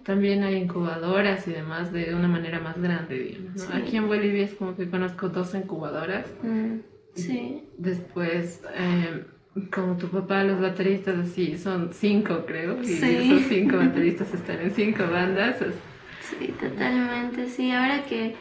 También 0.05 0.43
hay 0.43 0.57
incubadoras 0.57 1.47
y 1.49 1.53
demás 1.53 1.93
de 1.93 2.15
una 2.15 2.29
manera 2.29 2.61
más 2.61 2.81
grande, 2.81 3.19
digamos. 3.19 3.69
Aquí 3.73 3.97
en 3.97 4.07
Bolivia 4.07 4.45
es 4.45 4.55
como 4.55 4.77
que 4.77 4.89
conozco 4.89 5.29
dos 5.29 5.55
incubadoras. 5.55 6.27
Mm. 6.43 6.79
Sí. 7.15 7.65
Después, 7.77 8.63
eh, 8.75 9.25
como 9.71 9.97
tu 9.97 10.09
papá, 10.09 10.45
los 10.45 10.61
bateristas 10.61 11.19
así, 11.19 11.59
son 11.59 11.91
cinco 11.93 12.45
creo, 12.47 12.83
y 12.83 12.93
esos 12.93 13.43
cinco 13.49 13.77
bateristas 13.79 14.33
están 14.33 14.61
en 14.61 14.71
cinco 14.71 15.05
bandas. 15.11 15.57
Sí, 16.39 16.49
totalmente, 16.61 17.49
sí. 17.49 17.71
Ahora 17.71 18.05
que 18.05 18.35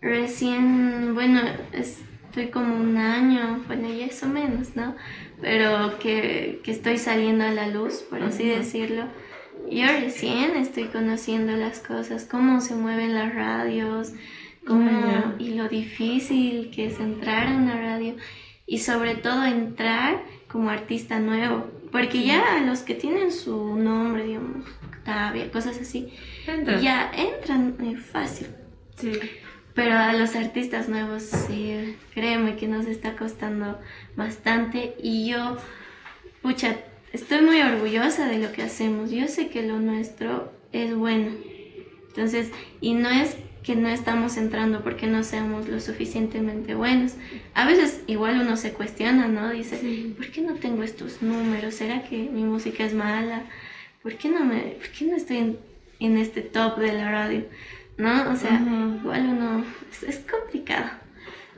recién, 0.00 1.14
bueno, 1.14 1.40
estoy 1.72 2.48
como 2.48 2.76
un 2.76 2.96
año, 2.96 3.62
bueno, 3.66 3.88
ya 3.88 4.06
eso 4.06 4.26
menos, 4.26 4.76
¿no? 4.76 4.94
Pero 5.40 5.98
que, 5.98 6.60
que 6.64 6.70
estoy 6.70 6.98
saliendo 6.98 7.44
a 7.44 7.50
la 7.50 7.68
luz, 7.68 8.04
por 8.08 8.22
así 8.22 8.46
decirlo. 8.46 9.04
Yo 9.70 9.86
recién 9.86 10.56
estoy 10.56 10.84
conociendo 10.84 11.52
las 11.52 11.78
cosas, 11.80 12.26
cómo 12.30 12.60
se 12.60 12.74
mueven 12.74 13.14
las 13.14 13.34
radios, 13.34 14.12
cómo, 14.66 15.34
y 15.38 15.54
lo 15.54 15.68
difícil 15.68 16.70
que 16.70 16.86
es 16.86 17.00
entrar 17.00 17.48
a 17.48 17.56
una 17.56 17.80
radio 17.80 18.16
y 18.66 18.78
sobre 18.78 19.14
todo 19.14 19.44
entrar 19.44 20.22
como 20.48 20.70
artista 20.70 21.18
nuevo, 21.18 21.66
porque 21.94 22.24
ya 22.24 22.60
los 22.66 22.80
que 22.80 22.96
tienen 22.96 23.30
su 23.30 23.76
nombre, 23.76 24.24
digamos, 24.24 24.66
Octavia, 24.84 25.48
cosas 25.52 25.78
así, 25.80 26.12
ya 26.82 27.08
entran 27.16 27.76
muy 27.78 27.94
fácil. 27.94 28.48
Sí. 28.96 29.12
Pero 29.74 29.94
a 29.94 30.12
los 30.12 30.34
artistas 30.34 30.88
nuevos, 30.88 31.22
sí, 31.22 31.94
créeme 32.12 32.56
que 32.56 32.66
nos 32.66 32.86
está 32.86 33.14
costando 33.14 33.78
bastante 34.16 34.96
y 35.00 35.28
yo, 35.28 35.56
pucha, 36.42 36.78
estoy 37.12 37.42
muy 37.42 37.62
orgullosa 37.62 38.26
de 38.26 38.38
lo 38.38 38.50
que 38.50 38.62
hacemos. 38.62 39.12
Yo 39.12 39.28
sé 39.28 39.46
que 39.46 39.62
lo 39.62 39.78
nuestro 39.78 40.52
es 40.72 40.96
bueno. 40.96 41.30
Entonces, 42.08 42.50
y 42.80 42.94
no 42.94 43.08
es 43.08 43.36
que 43.64 43.74
no 43.74 43.88
estamos 43.88 44.36
entrando 44.36 44.82
porque 44.82 45.06
no 45.06 45.24
seamos 45.24 45.68
lo 45.68 45.80
suficientemente 45.80 46.74
buenos. 46.74 47.14
A 47.54 47.66
veces 47.66 48.02
igual 48.06 48.40
uno 48.40 48.58
se 48.58 48.72
cuestiona, 48.72 49.26
¿no? 49.26 49.50
Dice, 49.50 50.12
¿por 50.16 50.30
qué 50.30 50.42
no 50.42 50.54
tengo 50.54 50.82
estos 50.82 51.22
números? 51.22 51.74
¿Será 51.74 52.04
que 52.04 52.18
mi 52.18 52.44
música 52.44 52.84
es 52.84 52.92
mala? 52.92 53.44
¿Por 54.02 54.16
qué 54.16 54.28
no, 54.28 54.44
me, 54.44 54.60
por 54.60 54.88
qué 54.90 55.06
no 55.06 55.16
estoy 55.16 55.56
en, 55.98 56.18
este 56.18 56.42
top 56.42 56.78
de 56.78 56.92
la 56.92 57.10
radio? 57.10 57.44
¿No? 57.96 58.30
O 58.30 58.36
sea, 58.36 58.60
igual 59.00 59.28
uno, 59.30 59.64
es, 60.06 60.18
complicado. 60.30 60.90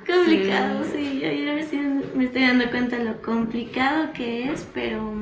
complicado, 0.06 0.84
sí. 0.84 1.18
Yo 1.20 1.32
ya 1.32 1.54
recién 1.54 2.04
me 2.14 2.24
estoy 2.26 2.42
dando 2.42 2.70
cuenta 2.70 2.98
de 2.98 3.04
lo 3.04 3.20
complicado 3.20 4.12
que 4.12 4.52
es, 4.52 4.64
pero... 4.72 5.12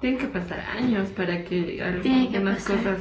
Tienen 0.00 0.18
que 0.18 0.26
pasar 0.26 0.60
años 0.60 1.08
para 1.10 1.44
que 1.44 1.82
algunas 1.82 2.64
cosas 2.64 3.00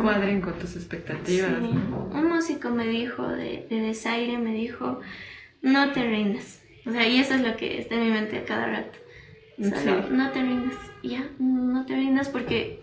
cuadren 0.00 0.40
con 0.40 0.54
tus 0.54 0.76
expectativas. 0.76 1.52
Un 1.60 2.28
músico 2.28 2.70
me 2.70 2.86
dijo 2.88 3.26
de, 3.28 3.66
de 3.70 3.80
Desaire, 3.80 4.38
me 4.38 4.52
dijo, 4.52 5.00
no 5.62 5.92
te 5.92 6.02
rindas. 6.04 6.62
O 6.84 6.90
sea, 6.90 7.06
y 7.06 7.18
eso 7.18 7.34
es 7.34 7.42
lo 7.42 7.56
que 7.56 7.78
está 7.78 7.94
en 7.94 8.04
mi 8.04 8.10
mente 8.10 8.38
a 8.38 8.44
cada 8.44 8.66
rato. 8.66 8.98
Solo, 9.56 10.08
no 10.10 10.30
te 10.30 10.42
rindas, 10.42 10.76
ya, 11.02 11.28
no 11.38 11.86
te 11.86 11.94
rindas 11.94 12.28
porque, 12.28 12.80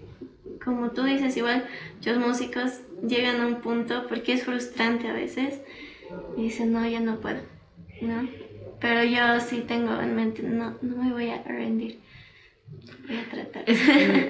como 0.63 0.91
tú 0.91 1.03
dices, 1.03 1.35
igual 1.35 1.65
muchos 1.95 2.17
músicos 2.17 2.79
llegan 3.05 3.41
a 3.41 3.47
un 3.47 3.55
punto 3.55 4.07
porque 4.07 4.33
es 4.33 4.45
frustrante 4.45 5.09
a 5.09 5.13
veces 5.13 5.59
y 6.37 6.43
dicen, 6.43 6.71
no, 6.71 6.87
ya 6.87 7.01
no 7.01 7.19
puedo, 7.19 7.41
¿no? 8.01 8.29
Pero 8.79 9.03
yo 9.03 9.41
sí 9.41 9.65
tengo 9.67 9.99
en 9.99 10.15
mente, 10.15 10.43
no, 10.43 10.77
no 10.81 11.03
me 11.03 11.11
voy 11.11 11.29
a 11.29 11.43
rendir. 11.43 11.99
Voy 13.07 13.17
a 13.17 13.29
tratar. 13.29 13.63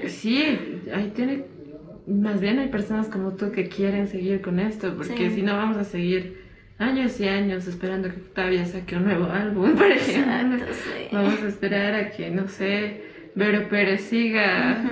sí, 0.07 0.57
ahí 0.93 1.11
tiene, 1.15 1.45
más 2.07 2.39
bien 2.39 2.59
hay 2.59 2.69
personas 2.69 3.07
como 3.07 3.33
tú 3.33 3.51
que 3.51 3.67
quieren 3.67 4.07
seguir 4.07 4.41
con 4.41 4.59
esto, 4.59 4.95
porque 4.95 5.29
si 5.31 5.41
no 5.41 5.55
vamos 5.55 5.77
a 5.77 5.83
seguir 5.83 6.39
años 6.79 7.19
y 7.19 7.27
años 7.27 7.67
esperando 7.67 8.09
que 8.09 8.15
Octavia 8.15 8.65
saque 8.65 8.95
un 8.95 9.03
nuevo 9.03 9.25
álbum, 9.25 9.75
por 9.77 9.91
ejemplo. 9.91 10.65
Vamos 11.11 11.41
a 11.41 11.47
esperar 11.47 11.93
a 11.93 12.11
que, 12.11 12.31
no 12.31 12.47
sé, 12.47 13.03
Vero 13.35 13.69
Pérez 13.69 14.01
siga. 14.01 14.83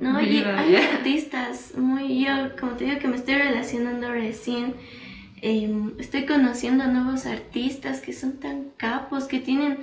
No, 0.00 0.20
y 0.20 0.38
hay 0.38 0.76
artistas 0.94 1.74
muy. 1.76 2.24
Yo, 2.24 2.56
como 2.58 2.72
te 2.72 2.84
digo, 2.84 2.98
que 2.98 3.08
me 3.08 3.16
estoy 3.16 3.34
relacionando 3.34 4.10
recién. 4.12 4.74
Em, 5.42 5.92
estoy 5.98 6.26
conociendo 6.26 6.86
nuevos 6.86 7.24
artistas 7.24 8.00
que 8.00 8.12
son 8.12 8.38
tan 8.38 8.66
capos, 8.76 9.24
que 9.24 9.38
tienen 9.40 9.78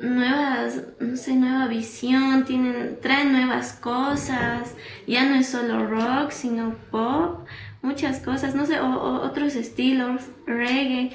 nuevas, 0.00 0.82
no 0.98 1.16
sé, 1.16 1.36
nueva 1.36 1.68
visión, 1.68 2.44
tienen, 2.44 2.98
traen 3.00 3.32
nuevas 3.32 3.72
cosas, 3.72 4.74
ya 5.06 5.28
no 5.28 5.36
es 5.36 5.48
solo 5.48 5.86
rock, 5.86 6.30
sino 6.30 6.74
pop, 6.90 7.46
muchas 7.82 8.20
cosas, 8.20 8.54
no 8.54 8.66
sé, 8.66 8.80
o, 8.80 9.22
otros 9.22 9.56
estilos, 9.56 10.22
reggae, 10.46 11.10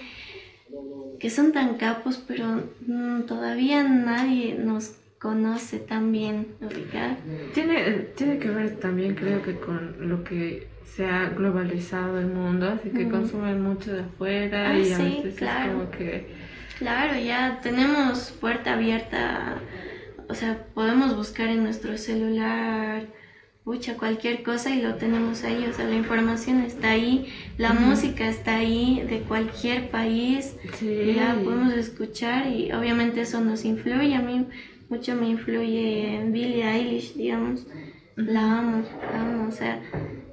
que 1.19 1.30
son 1.30 1.51
tan 1.51 1.75
capos, 1.75 2.23
pero 2.28 2.63
mm, 2.88 3.23
todavía 3.23 3.84
nadie 3.84 4.56
nos 4.56 4.95
conoce 5.19 5.80
tan 5.80 6.12
bien, 6.12 6.47
Tiene, 7.54 7.91
tiene 8.15 8.38
que 8.38 8.49
ver 8.49 8.78
también, 8.78 9.15
creo 9.15 9.41
que, 9.41 9.56
con 9.56 10.10
lo 10.10 10.23
que 10.23 10.67
se 10.86 11.06
ha 11.06 11.30
globalizado 11.30 12.19
el 12.19 12.28
mundo, 12.28 12.69
así 12.69 12.89
que 12.89 13.10
consumen 13.10 13.62
mucho 13.62 13.91
de 13.91 14.01
afuera 14.01 14.69
ah, 14.69 14.78
y 14.78 14.93
a 14.93 14.97
veces 14.97 15.41
es 15.41 15.49
como 15.71 15.89
que... 15.91 16.55
Claro, 16.78 17.18
ya 17.20 17.60
tenemos 17.62 18.32
puerta 18.32 18.74
abierta, 18.74 19.58
o 20.28 20.36
sea, 20.36 20.66
podemos 20.74 21.16
buscar 21.16 21.48
en 21.48 21.64
nuestro 21.64 21.98
celular 21.98 23.08
pucha, 23.66 23.98
cualquier 23.98 24.44
cosa 24.44 24.70
y 24.70 24.82
lo 24.82 24.94
tenemos 24.94 25.44
ahí, 25.44 25.66
o 25.68 25.74
sea, 25.74 25.86
la 25.86 25.96
información 25.96 26.62
está 26.62 26.92
ahí, 26.92 27.34
la 27.58 27.74
música 27.74 28.30
está 28.30 28.58
ahí 28.58 29.04
de 29.10 29.22
cualquier 29.22 29.90
país, 29.90 30.56
ya 30.82 31.36
podemos 31.44 31.74
escuchar 31.74 32.48
y 32.48 32.72
obviamente 32.74 33.22
eso 33.22 33.42
nos 33.42 33.66
influye, 33.66 34.14
a 34.14 34.22
mí 34.22 34.46
mucho 34.88 35.16
me 35.16 35.30
influye 35.30 36.22
Billie 36.28 36.64
Eilish, 36.64 37.16
digamos, 37.16 37.66
la 38.16 38.60
amo, 38.60 38.84
la 39.12 39.22
amo, 39.22 39.48
o 39.48 39.52
sea, 39.52 39.82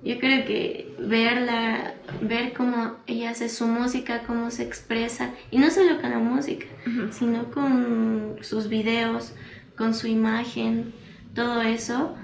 yo 0.04 0.18
creo 0.18 0.44
que 0.44 0.91
verla, 1.08 1.94
ver 2.20 2.52
cómo 2.52 2.96
ella 3.06 3.30
hace 3.30 3.48
su 3.48 3.66
música, 3.66 4.22
cómo 4.26 4.50
se 4.50 4.62
expresa, 4.62 5.30
y 5.50 5.58
no 5.58 5.70
solo 5.70 6.00
con 6.00 6.10
la 6.10 6.18
música, 6.18 6.66
sino 7.10 7.50
con 7.50 8.36
sus 8.40 8.68
videos, 8.68 9.34
con 9.76 9.94
su 9.94 10.06
imagen, 10.06 10.92
todo 11.34 11.62
eso, 11.62 12.14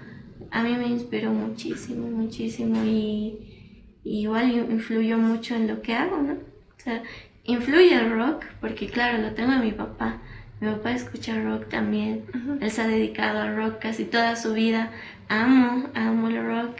a 0.50 0.62
mí 0.62 0.74
me 0.74 0.86
inspiró 0.86 1.32
muchísimo, 1.32 2.08
muchísimo 2.08 2.84
y, 2.84 3.88
igual 4.04 4.50
influyó 4.50 5.18
mucho 5.18 5.54
en 5.54 5.68
lo 5.68 5.82
que 5.82 5.94
hago, 5.94 6.18
¿no? 6.18 6.32
O 6.32 6.80
sea, 6.80 7.02
influye 7.44 7.94
el 7.94 8.12
rock, 8.12 8.44
porque 8.60 8.86
claro, 8.86 9.18
lo 9.18 9.32
tengo 9.32 9.52
de 9.52 9.58
mi 9.58 9.72
papá. 9.72 10.20
Mi 10.60 10.68
papá 10.68 10.92
escucha 10.92 11.40
rock 11.40 11.68
también. 11.68 12.24
Él 12.60 12.70
se 12.70 12.82
ha 12.82 12.88
dedicado 12.88 13.40
al 13.40 13.56
rock 13.56 13.78
casi 13.80 14.04
toda 14.04 14.34
su 14.34 14.54
vida. 14.54 14.90
Amo, 15.28 15.88
amo 15.94 16.28
el 16.28 16.44
rock. 16.44 16.78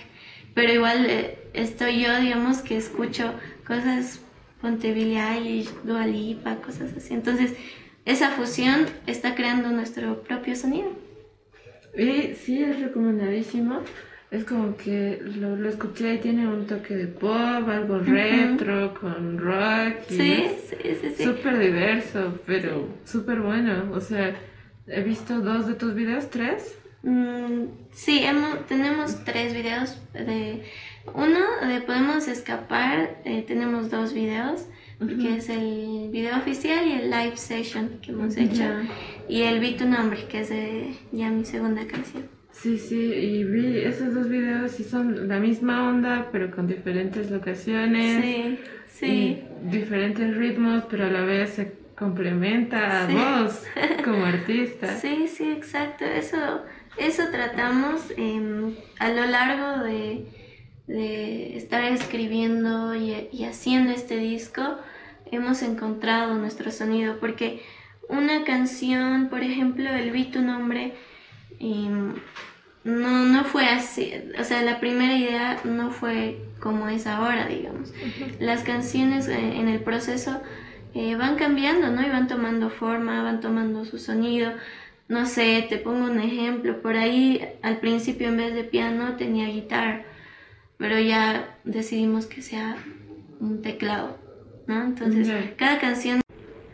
Pero 0.59 0.73
igual 0.73 1.07
eh, 1.09 1.39
estoy 1.55 2.01
yo, 2.01 2.19
digamos, 2.19 2.63
que 2.63 2.77
escucho 2.77 3.33
cosas 3.65 4.21
Ponte 4.61 4.93
Billie 4.93 5.21
Eilish, 5.21 5.71
Dua 5.85 6.05
Lipa, 6.05 6.57
cosas 6.57 6.93
así. 6.97 7.15
Entonces, 7.15 7.55
esa 8.05 8.33
fusión 8.33 8.87
está 9.07 9.37
creando 9.37 9.71
nuestro 9.71 10.21
propio 10.25 10.57
sonido. 10.57 10.91
Y 11.97 12.35
sí, 12.35 12.61
es 12.61 12.81
recomendadísimo. 12.81 13.83
Es 14.33 14.43
como 14.43 14.77
que 14.77 15.23
lo, 15.23 15.55
lo 15.55 15.69
escuché 15.69 16.15
y 16.15 16.19
tiene 16.19 16.49
un 16.49 16.67
toque 16.67 16.97
de 16.97 17.07
pop, 17.07 17.69
algo 17.69 18.01
retro, 18.01 18.95
con 19.01 19.39
rock. 19.39 20.09
sí, 20.09 20.49
sí, 20.71 21.13
sí, 21.17 21.23
Súper 21.23 21.57
diverso, 21.57 22.37
pero 22.47 22.89
súper 23.05 23.39
bueno. 23.39 23.93
O 23.93 24.01
sea, 24.01 24.35
he 24.89 25.05
visto 25.05 25.39
dos 25.39 25.69
de 25.69 25.75
tus 25.75 25.95
videos, 25.95 26.29
tres. 26.31 26.77
Mm, 27.03 27.67
sí, 27.93 28.21
hemos, 28.23 28.67
tenemos 28.67 29.25
tres 29.25 29.55
videos. 29.55 30.01
De, 30.13 30.65
uno 31.15 31.69
de 31.69 31.81
Podemos 31.81 32.29
Escapar, 32.29 33.21
eh, 33.25 33.45
tenemos 33.47 33.91
dos 33.91 34.13
videos 34.13 34.67
que 35.07 35.37
es 35.37 35.49
el 35.49 36.09
video 36.11 36.37
oficial 36.37 36.85
y 36.87 36.93
el 36.93 37.11
live 37.11 37.37
session 37.37 38.01
que 38.03 38.11
hemos 38.11 38.37
hecho. 38.37 38.65
Y 39.29 39.43
el 39.43 39.61
Vi 39.61 39.77
tu 39.77 39.87
nombre, 39.87 40.25
que 40.29 40.41
es 40.41 40.49
de 40.49 40.95
ya 41.13 41.31
mi 41.31 41.45
segunda 41.45 41.87
canción. 41.87 42.25
Sí, 42.51 42.77
sí, 42.79 42.97
y 42.97 43.45
vi 43.45 43.79
esos 43.79 44.13
dos 44.15 44.29
videos 44.29 44.81
y 44.81 44.85
son 44.85 45.29
la 45.29 45.39
misma 45.39 45.89
onda, 45.89 46.29
pero 46.33 46.51
con 46.51 46.67
diferentes 46.67 47.31
locaciones. 47.31 48.25
Sí, 48.25 48.59
sí. 48.89 49.43
diferentes 49.71 50.37
ritmos, 50.37 50.83
pero 50.91 51.05
a 51.05 51.11
la 51.11 51.23
vez 51.23 51.51
se 51.51 51.75
complementa 51.97 53.05
a 53.05 53.07
vos 53.07 53.63
como 54.05 54.25
artista. 54.25 54.89
Sí, 54.97 55.29
sí, 55.29 55.49
exacto. 55.53 56.05
Eso, 56.05 56.63
eso 56.99 57.25
tratamos 57.31 58.13
em, 58.17 58.75
a 58.99 59.09
lo 59.11 59.27
largo 59.27 59.85
de 59.85 60.27
de 60.89 61.57
estar 61.57 61.85
escribiendo 61.85 62.95
y, 62.97 63.45
haciendo 63.45 63.93
este 63.93 64.17
disco, 64.17 64.63
hemos 65.31 65.63
encontrado 65.63 66.35
nuestro 66.35 66.71
sonido, 66.73 67.21
porque 67.21 67.63
una 68.09 68.43
canción, 68.45 69.29
por 69.29 69.43
ejemplo, 69.43 69.89
El 69.91 70.11
Vi 70.11 70.25
tu 70.25 70.41
nombre, 70.41 70.95
em, 71.61 72.15
no, 72.85 73.25
no 73.27 73.45
fue 73.45 73.67
así, 73.67 74.15
o 74.39 74.45
sea, 74.45 74.63
la 74.63 74.81
primera 74.81 75.15
idea 75.15 75.61
no 75.65 75.91
fue 75.91 76.39
como 76.59 76.89
es 76.89 77.07
ahora, 77.07 77.47
digamos. 77.47 77.93
Las 78.41 78.63
canciones 78.63 79.29
eh, 79.29 79.37
en 79.37 79.69
el 79.69 79.81
proceso 79.81 80.41
eh, 80.95 81.17
van 81.17 81.37
cambiando, 81.37 81.91
¿no? 81.91 82.05
Y 82.05 82.09
van 82.09 82.29
tomando 82.29 82.71
forma, 82.71 83.23
van 83.23 83.41
tomando 83.41 83.85
su 83.85 83.99
sonido. 83.99 84.53
No 85.09 85.27
sé, 85.27 85.67
te 85.69 85.79
pongo 85.79 86.05
un 86.05 86.21
ejemplo, 86.21 86.83
por 86.83 86.97
ahí 86.97 87.41
al 87.63 87.79
principio 87.81 88.29
en 88.29 88.37
vez 88.37 88.55
de 88.55 88.65
piano 88.65 89.17
tenía 89.17 89.47
guitarra 89.47 90.05
pero 90.79 90.99
ya 90.99 91.59
decidimos 91.65 92.27
que 92.27 92.41
sea 92.41 92.77
un 93.41 93.61
teclado, 93.63 94.17
¿no? 94.67 94.85
Entonces, 94.85 95.29
cada 95.57 95.79
canción... 95.79 96.21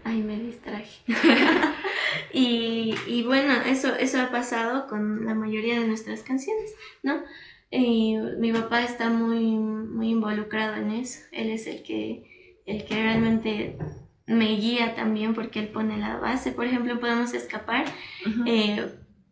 Ay, 0.04 0.22
me 0.22 0.38
distraje. 0.38 1.00
y, 2.32 2.94
y, 3.06 3.22
bueno, 3.22 3.54
eso, 3.66 3.94
eso 3.96 4.20
ha 4.20 4.30
pasado 4.30 4.86
con 4.86 5.24
la 5.24 5.34
mayoría 5.34 5.80
de 5.80 5.88
nuestras 5.88 6.22
canciones, 6.22 6.74
¿no? 7.02 7.22
Y 7.70 8.16
mi 8.38 8.52
papá 8.52 8.82
está 8.82 9.08
muy, 9.08 9.56
muy 9.56 10.10
involucrado 10.10 10.76
en 10.76 10.90
eso. 10.90 11.20
Él 11.32 11.50
es 11.50 11.66
el 11.66 11.82
que, 11.82 12.60
el 12.66 12.84
que 12.84 12.94
realmente 12.94 13.78
me 14.26 14.56
guía 14.56 14.94
también 14.94 15.34
porque 15.34 15.60
él 15.60 15.68
pone 15.68 15.98
la 15.98 16.16
base. 16.16 16.52
Por 16.52 16.66
ejemplo, 16.66 16.98
podemos 17.00 17.34
escapar 17.34 17.84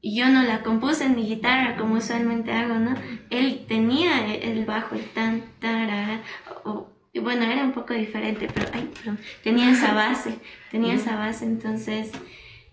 yo 0.02 0.28
no 0.28 0.42
la 0.42 0.62
compuse 0.62 1.04
en 1.04 1.14
mi 1.14 1.26
guitarra 1.26 1.76
como 1.76 1.94
usualmente 1.94 2.52
hago, 2.52 2.74
¿no? 2.74 2.94
Él 3.30 3.64
tenía 3.68 4.34
el 4.34 4.64
bajo, 4.64 4.96
el 4.96 5.04
tan, 5.04 5.42
tarara, 5.60 6.22
o, 6.64 6.88
bueno, 7.22 7.44
era 7.44 7.62
un 7.62 7.72
poco 7.72 7.94
diferente, 7.94 8.48
pero, 8.52 8.68
ay, 8.72 8.90
perdón, 8.92 9.20
tenía 9.44 9.70
esa 9.70 9.94
base, 9.94 10.38
tenía 10.70 10.94
esa 10.94 11.16
base, 11.16 11.44
entonces, 11.44 12.10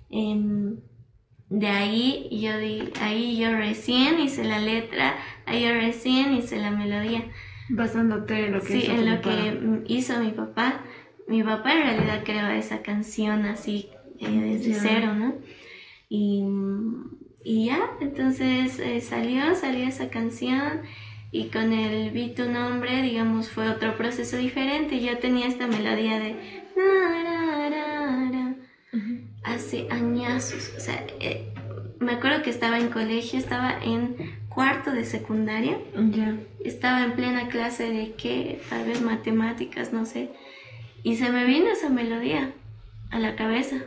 em, 0.09 0.77
de 1.49 1.67
ahí 1.67 2.29
yo 2.31 2.57
di, 2.57 2.91
ahí 2.99 3.37
yo 3.37 3.55
recién 3.55 4.19
hice 4.19 4.43
la 4.43 4.59
letra, 4.59 5.15
ahí 5.45 5.63
yo 5.63 5.73
recién 5.73 6.33
hice 6.33 6.57
la 6.57 6.71
melodía. 6.71 7.25
Basándote 7.71 8.47
en 8.47 8.53
lo 8.53 8.61
que 8.61 8.81
sí, 8.81 8.85
en 8.87 9.07
lo 9.07 9.21
que 9.21 9.83
hizo 9.87 10.19
mi 10.19 10.31
papá. 10.31 10.81
Mi 11.29 11.43
papá 11.43 11.73
en 11.73 11.83
realidad 11.83 12.23
creó 12.25 12.47
esa 12.49 12.81
canción 12.81 13.45
así 13.45 13.89
eh, 14.19 14.27
desde 14.29 14.73
cero, 14.73 15.13
¿no? 15.15 15.35
Y 16.09 16.43
y 17.43 17.67
ya, 17.67 17.79
entonces 18.01 18.79
eh, 18.79 18.99
salió, 18.99 19.55
salió 19.55 19.87
esa 19.87 20.09
canción 20.09 20.81
y 21.31 21.45
con 21.45 21.71
el 21.71 22.11
Vi 22.11 22.33
tu 22.35 22.45
nombre, 22.49 23.01
digamos, 23.01 23.49
fue 23.49 23.69
otro 23.69 23.95
proceso 23.95 24.35
diferente. 24.35 24.99
Yo 24.99 25.17
tenía 25.19 25.47
esta 25.47 25.67
melodía 25.67 26.19
de... 26.19 26.35
hace 29.43 29.87
añazos, 29.89 30.73
o 30.77 30.79
sea, 30.79 31.05
eh, 31.19 31.53
me 31.99 32.13
acuerdo 32.13 32.43
que 32.43 32.49
estaba 32.49 32.77
en 32.77 32.89
colegio, 32.89 33.39
estaba 33.39 33.77
en 33.81 34.15
cuarto 34.49 34.91
de 34.91 35.05
secundaria, 35.05 35.77
Ya. 36.11 36.37
estaba 36.63 37.03
en 37.03 37.13
plena 37.13 37.47
clase 37.47 37.89
de 37.89 38.13
qué, 38.17 38.59
tal 38.69 38.85
vez 38.85 39.01
matemáticas, 39.01 39.93
no 39.93 40.05
sé, 40.05 40.29
y 41.03 41.15
se 41.15 41.31
me 41.31 41.45
vino 41.45 41.67
esa 41.69 41.89
melodía 41.89 42.51
a 43.11 43.19
la 43.19 43.35
cabeza. 43.35 43.77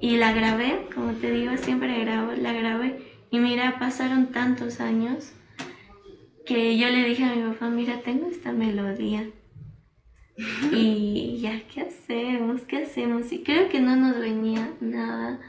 Y 0.00 0.16
la 0.16 0.32
grabé, 0.32 0.88
como 0.94 1.12
te 1.12 1.30
digo, 1.30 1.56
siempre 1.56 2.00
grabo, 2.00 2.32
la 2.32 2.52
grabé. 2.52 2.98
Y 3.30 3.38
mira, 3.38 3.78
pasaron 3.78 4.32
tantos 4.32 4.80
años 4.80 5.32
que 6.44 6.76
yo 6.76 6.88
le 6.88 7.04
dije 7.04 7.24
a 7.24 7.34
mi 7.34 7.42
papá, 7.42 7.68
mira, 7.68 8.00
tengo 8.00 8.26
esta 8.28 8.52
melodía. 8.52 9.28
Y 10.72 11.38
ya, 11.40 11.60
¿qué 11.72 11.82
hacemos? 11.82 12.62
¿Qué 12.62 12.78
hacemos? 12.78 13.30
Y 13.32 13.42
creo 13.42 13.68
que 13.68 13.80
no 13.80 13.96
nos 13.96 14.18
venía 14.18 14.70
nada. 14.80 15.40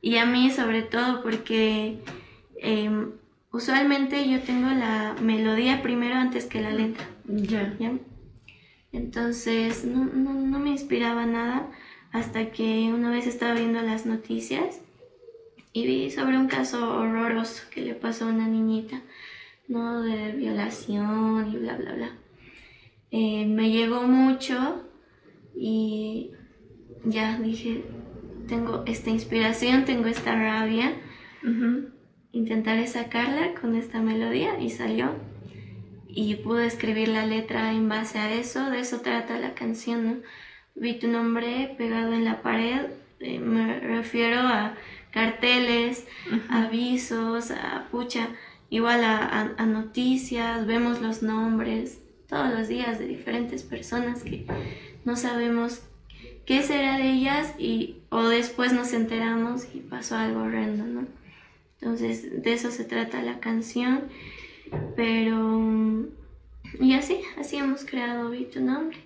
Y 0.00 0.16
a 0.16 0.26
mí 0.26 0.50
sobre 0.50 0.82
todo 0.82 1.22
porque 1.22 1.98
em, 2.60 3.12
usualmente 3.52 4.28
yo 4.28 4.40
tengo 4.40 4.68
la 4.68 5.14
melodía 5.20 5.82
primero 5.82 6.14
antes 6.14 6.46
que 6.46 6.60
la 6.60 6.70
letra. 6.70 7.04
Ya. 7.26 7.76
¿ya? 7.78 7.92
Entonces 8.92 9.84
no, 9.84 10.04
no, 10.04 10.34
no 10.34 10.58
me 10.58 10.70
inspiraba 10.70 11.26
nada 11.26 11.70
hasta 12.12 12.50
que 12.50 12.92
una 12.92 13.10
vez 13.10 13.26
estaba 13.26 13.54
viendo 13.54 13.80
las 13.80 14.04
noticias 14.04 14.80
y 15.72 15.86
vi 15.86 16.10
sobre 16.10 16.36
un 16.36 16.48
caso 16.48 16.98
horroroso 16.98 17.64
que 17.70 17.80
le 17.80 17.94
pasó 17.94 18.26
a 18.26 18.28
una 18.28 18.46
niñita, 18.46 19.00
¿no? 19.68 20.02
De 20.02 20.32
violación 20.32 21.50
y 21.50 21.56
bla, 21.56 21.76
bla, 21.76 21.94
bla. 21.94 22.10
Eh, 23.10 23.46
me 23.46 23.70
llegó 23.70 24.02
mucho 24.02 24.84
y 25.54 26.32
ya 27.04 27.38
dije, 27.38 27.84
tengo 28.48 28.82
esta 28.86 29.10
inspiración, 29.10 29.84
tengo 29.84 30.08
esta 30.08 30.34
rabia, 30.34 30.94
intentaré 32.32 32.86
sacarla 32.86 33.54
con 33.60 33.74
esta 33.74 34.00
melodía 34.00 34.60
y 34.60 34.70
salió. 34.70 35.14
Y 36.14 36.36
pude 36.36 36.66
escribir 36.66 37.08
la 37.08 37.24
letra 37.26 37.72
en 37.72 37.88
base 37.88 38.18
a 38.18 38.32
eso, 38.32 38.70
de 38.70 38.80
eso 38.80 39.00
trata 39.00 39.38
la 39.38 39.54
canción, 39.54 40.04
¿no? 40.06 40.16
Vi 40.74 40.98
tu 40.98 41.08
nombre 41.08 41.74
pegado 41.78 42.12
en 42.12 42.24
la 42.24 42.42
pared, 42.42 42.86
eh, 43.20 43.38
me 43.38 43.78
refiero 43.80 44.40
a 44.40 44.74
carteles, 45.10 46.06
avisos, 46.48 47.50
a 47.50 47.88
pucha, 47.90 48.28
igual 48.70 49.04
a, 49.04 49.18
a- 49.18 49.54
a 49.58 49.66
noticias, 49.66 50.66
vemos 50.66 51.00
los 51.00 51.22
nombres 51.22 51.98
todos 52.28 52.50
los 52.52 52.68
días 52.68 52.98
de 52.98 53.06
diferentes 53.06 53.62
personas 53.62 54.22
que 54.22 54.46
no 55.04 55.16
sabemos 55.16 55.82
qué 56.46 56.62
será 56.62 56.96
de 56.96 57.10
ellas 57.12 57.54
y 57.58 57.96
o 58.10 58.22
después 58.28 58.72
nos 58.72 58.92
enteramos 58.94 59.66
y 59.74 59.80
pasó 59.80 60.16
algo 60.16 60.42
horrendo, 60.42 60.84
¿no? 60.84 61.06
Entonces 61.80 62.42
de 62.42 62.52
eso 62.54 62.70
se 62.70 62.84
trata 62.84 63.22
la 63.22 63.38
canción, 63.40 64.04
pero 64.96 65.36
mm, 65.36 66.06
y 66.80 66.94
así, 66.94 67.20
así 67.38 67.56
hemos 67.56 67.84
creado 67.84 68.30
Vi 68.30 68.44
tu 68.44 68.60
nombre. 68.60 68.98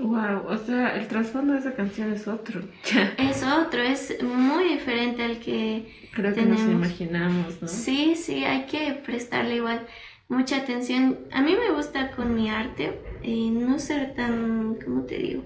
Wow, 0.00 0.46
o 0.46 0.56
sea, 0.56 0.96
el 0.96 1.08
trasfondo 1.08 1.52
de 1.52 1.58
esa 1.58 1.74
canción 1.74 2.12
es 2.12 2.26
otro. 2.26 2.62
Es 3.18 3.42
otro, 3.42 3.82
es 3.82 4.22
muy 4.22 4.64
diferente 4.64 5.22
al 5.22 5.38
que 5.40 5.92
Creo 6.12 6.32
que 6.34 6.42
nos 6.42 6.60
imaginamos, 6.60 7.60
¿no? 7.60 7.68
Sí, 7.68 8.14
sí, 8.16 8.44
hay 8.44 8.66
que 8.66 8.92
prestarle 9.04 9.56
igual 9.56 9.86
mucha 10.28 10.56
atención. 10.58 11.18
A 11.32 11.42
mí 11.42 11.54
me 11.54 11.74
gusta 11.74 12.12
con 12.12 12.34
mi 12.34 12.48
arte 12.48 12.98
eh, 13.22 13.50
no 13.50 13.78
ser 13.78 14.14
tan, 14.14 14.76
¿cómo 14.76 15.02
te 15.02 15.18
digo? 15.18 15.42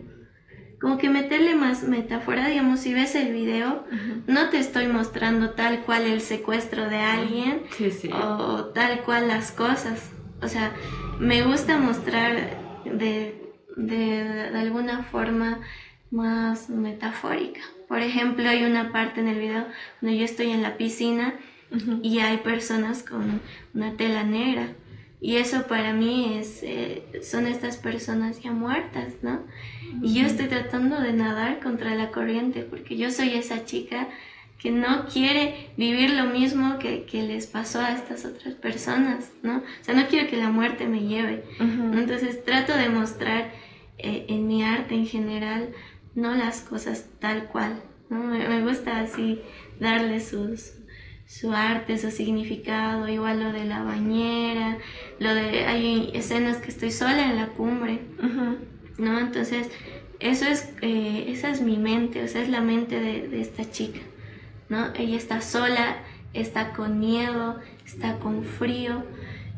Como 0.85 0.99
que 0.99 1.09
meterle 1.09 1.55
más 1.55 1.83
metáfora, 1.85 2.47
digamos, 2.47 2.81
si 2.81 2.93
ves 2.93 3.15
el 3.15 3.33
video, 3.33 3.85
no 4.27 4.51
te 4.51 4.59
estoy 4.59 4.87
mostrando 4.87 5.51
tal 5.53 5.81
cual 5.81 6.03
el 6.03 6.21
secuestro 6.21 6.91
de 6.91 6.99
alguien 6.99 7.63
Sí, 7.79 7.91
sí. 7.91 8.11
o 8.13 8.67
tal 8.67 9.01
cual 9.01 9.29
las 9.29 9.51
cosas. 9.51 10.13
O 10.43 10.47
sea, 10.49 10.73
me 11.19 11.43
gusta 11.43 11.79
mostrar 11.79 12.59
de, 12.85 13.41
de, 13.79 14.25
de 14.53 14.59
alguna 14.59 15.05
forma 15.05 15.61
más 16.11 16.69
metafórica. 16.69 17.63
Por 17.89 18.01
ejemplo, 18.03 18.47
hay 18.47 18.65
una 18.65 18.93
parte 18.93 19.21
en 19.21 19.29
el 19.29 19.39
video 19.39 19.65
donde 20.03 20.19
yo 20.19 20.25
estoy 20.27 20.51
en 20.51 20.61
la 20.63 20.77
piscina 20.77 21.33
y 22.03 22.19
hay 22.19 22.37
personas 22.39 23.03
con 23.03 23.41
una 23.73 23.97
tela 23.97 24.23
negra. 24.23 24.69
Y 25.21 25.37
eso 25.37 25.67
para 25.67 25.95
mí 25.95 26.37
es, 26.39 26.63
eh, 26.63 27.03
son 27.23 27.47
estas 27.47 27.79
personas 27.79 28.43
ya 28.43 28.53
muertas, 28.53 29.15
¿no? 29.23 29.41
Y 30.03 30.15
yo 30.15 30.27
estoy 30.27 30.47
tratando 30.47 31.01
de 31.01 31.13
nadar 31.13 31.61
contra 31.61 31.95
la 31.95 32.11
corriente 32.11 32.63
porque 32.63 32.97
yo 32.97 33.11
soy 33.11 33.35
esa 33.35 33.65
chica 33.65 34.09
que 34.59 34.71
no 34.71 35.07
quiere 35.07 35.71
vivir 35.77 36.11
lo 36.11 36.25
mismo 36.25 36.79
que, 36.79 37.05
que 37.05 37.23
les 37.23 37.47
pasó 37.47 37.81
a 37.81 37.93
estas 37.93 38.25
otras 38.25 38.55
personas, 38.55 39.31
¿no? 39.43 39.59
O 39.59 39.85
sea, 39.85 39.95
no 39.95 40.07
quiero 40.07 40.29
que 40.29 40.37
la 40.39 40.51
muerte 40.51 40.87
me 40.87 41.01
lleve. 41.01 41.45
Entonces 41.61 42.45
trato 42.45 42.75
de 42.75 42.89
mostrar 42.89 43.51
eh, 43.99 44.25
en 44.29 44.47
mi 44.47 44.63
arte 44.65 44.95
en 44.95 45.07
general, 45.07 45.69
no 46.15 46.35
las 46.35 46.61
cosas 46.61 47.07
tal 47.21 47.45
cual, 47.49 47.83
¿no? 48.09 48.19
Me, 48.25 48.49
me 48.49 48.63
gusta 48.63 49.01
así 49.01 49.41
darle 49.81 50.21
sus, 50.21 50.73
su 51.27 51.53
arte, 51.53 51.99
su 51.99 52.11
significado, 52.11 53.09
igual 53.09 53.43
lo 53.43 53.53
de 53.53 53.65
la 53.65 53.83
bañera, 53.83 54.79
lo 55.19 55.35
de, 55.35 55.65
hay 55.67 56.11
escenas 56.15 56.59
que 56.59 56.71
estoy 56.71 56.91
sola 56.91 57.31
en 57.31 57.37
la 57.37 57.49
cumbre, 57.49 58.01
Ujú. 58.19 58.57
¿No? 58.99 59.19
Entonces, 59.19 59.71
eso 60.21 60.47
es, 60.47 60.73
eh, 60.81 61.27
esa 61.29 61.51
es 61.51 61.61
mi 61.61 61.77
mente, 61.77 62.23
o 62.23 62.29
sea, 62.29 62.43
es 62.43 62.49
la 62.49 62.61
mente 62.61 63.01
de, 63.01 63.29
de 63.29 63.41
esta 63.41 63.71
chica, 63.71 64.01
¿no? 64.69 64.93
Ella 64.95 65.17
está 65.17 65.41
sola, 65.41 65.97
está 66.33 66.73
con 66.73 66.99
miedo, 66.99 67.59
está 67.85 68.19
con 68.19 68.45
frío 68.45 69.05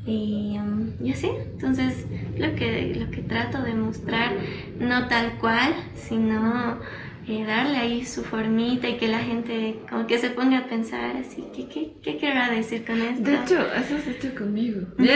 y, 0.07 0.57
um, 0.59 0.93
y 1.05 1.13
así. 1.13 1.29
Entonces, 1.53 2.07
lo 2.37 2.55
que, 2.55 2.95
lo 2.95 3.11
que 3.11 3.23
trato 3.23 3.63
de 3.63 3.75
mostrar, 3.75 4.33
no 4.79 5.09
tal 5.09 5.39
cual, 5.39 5.75
sino 5.95 6.79
eh, 7.29 7.45
darle 7.45 7.79
ahí 7.79 8.05
su 8.05 8.23
formita 8.23 8.89
y 8.89 8.97
que 8.97 9.09
la 9.09 9.19
gente 9.19 9.81
como 9.89 10.07
que 10.07 10.19
se 10.19 10.31
ponga 10.31 10.59
a 10.59 10.67
pensar 10.67 11.17
así, 11.17 11.45
¿qué, 11.55 11.69
qué, 11.69 11.93
qué 12.03 12.19
querrá 12.19 12.51
decir 12.51 12.85
con 12.85 13.01
esto? 13.01 13.23
De 13.23 13.35
hecho, 13.35 13.61
eso 13.75 13.97
has 13.97 14.07
hecho 14.07 14.35
conmigo. 14.35 14.83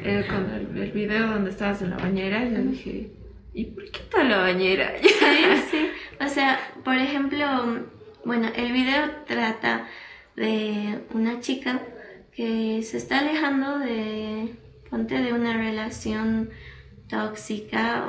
Eh, 0.00 0.24
con 0.28 0.48
el, 0.50 0.82
el 0.82 0.92
video 0.92 1.26
donde 1.26 1.50
estabas 1.50 1.82
en 1.82 1.90
la 1.90 1.96
bañera, 1.96 2.48
yo 2.48 2.58
dije, 2.62 3.10
¿y 3.52 3.64
por 3.64 3.84
qué 3.90 4.00
está 4.00 4.22
la 4.24 4.38
bañera? 4.38 4.92
Sí, 5.02 5.08
sí. 5.70 5.88
O 6.20 6.28
sea, 6.28 6.58
por 6.84 6.96
ejemplo, 6.96 7.46
bueno, 8.24 8.48
el 8.54 8.72
video 8.72 9.10
trata 9.26 9.88
de 10.36 11.00
una 11.12 11.40
chica 11.40 11.80
que 12.32 12.82
se 12.82 12.98
está 12.98 13.18
alejando 13.18 13.78
de, 13.78 14.54
ponte, 14.90 15.20
de 15.20 15.32
una 15.32 15.56
relación 15.56 16.50
tóxica 17.08 18.04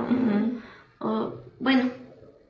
o, 1.00 1.34
bueno, 1.60 1.90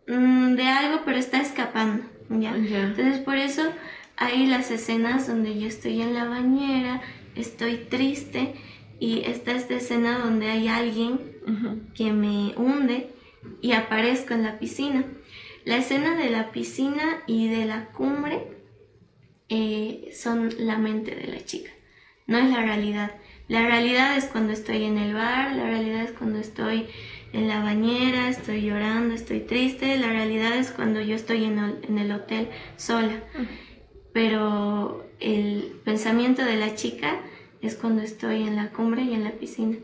mm, 0.10 0.56
de 0.56 0.68
algo, 0.68 1.02
pero 1.06 1.18
está 1.18 1.42
escapando, 1.42 2.04
¿ya? 2.30 2.56
Entonces, 2.56 3.20
por 3.20 3.38
eso 3.38 3.72
hay 4.18 4.48
las 4.48 4.70
escenas 4.72 5.28
donde 5.28 5.58
yo 5.58 5.68
estoy 5.68 6.02
en 6.02 6.14
la 6.14 6.26
bañera, 6.26 7.02
estoy 7.36 7.78
triste 7.78 8.56
y 9.00 9.22
está 9.22 9.54
esta 9.54 9.76
escena 9.76 10.20
donde 10.20 10.50
hay 10.50 10.68
alguien 10.68 11.20
que 11.96 12.12
me 12.12 12.54
hunde 12.58 13.10
y 13.62 13.72
aparezco 13.72 14.34
en 14.34 14.44
la 14.44 14.60
piscina. 14.60 15.06
La 15.66 15.78
escena 15.78 16.16
de 16.16 16.30
la 16.30 16.52
piscina 16.52 17.22
y 17.28 17.48
de 17.48 17.66
la 17.66 17.86
cumbre 17.88 18.48
eh, 19.48 20.12
son 20.14 20.50
la 20.60 20.78
mente 20.78 21.16
de 21.16 21.28
la 21.28 21.44
chica, 21.44 21.72
no 22.28 22.38
es 22.38 22.50
la 22.50 22.62
realidad. 22.62 23.12
La 23.48 23.66
realidad 23.66 24.16
es 24.16 24.26
cuando 24.26 24.54
estoy 24.54 24.84
en 24.84 24.98
el 24.98 25.14
bar, 25.14 25.56
la 25.56 25.64
realidad 25.64 26.04
es 26.04 26.12
cuando 26.12 26.40
estoy 26.40 26.88
en 27.32 27.48
la 27.48 27.62
bañera, 27.62 28.30
estoy 28.30 28.62
llorando, 28.62 29.14
estoy 29.14 29.42
triste, 29.42 29.98
la 29.98 30.08
realidad 30.08 30.58
es 30.58 30.72
cuando 30.72 31.02
yo 31.02 31.16
estoy 31.16 31.44
en 31.46 31.98
el, 31.98 32.12
hotel 32.12 32.50
sola. 32.78 33.24
Pero 34.14 35.06
el 35.20 35.74
pensamiento 35.84 36.44
de 36.44 36.56
la 36.56 36.76
chica 36.76 37.20
es 37.62 37.76
cuando 37.76 38.02
estoy 38.02 38.44
en 38.44 38.56
la 38.56 38.70
cumbre 38.70 39.04
y 39.04 39.14
en 39.14 39.24
la 39.24 39.32
piscina. 39.32 39.78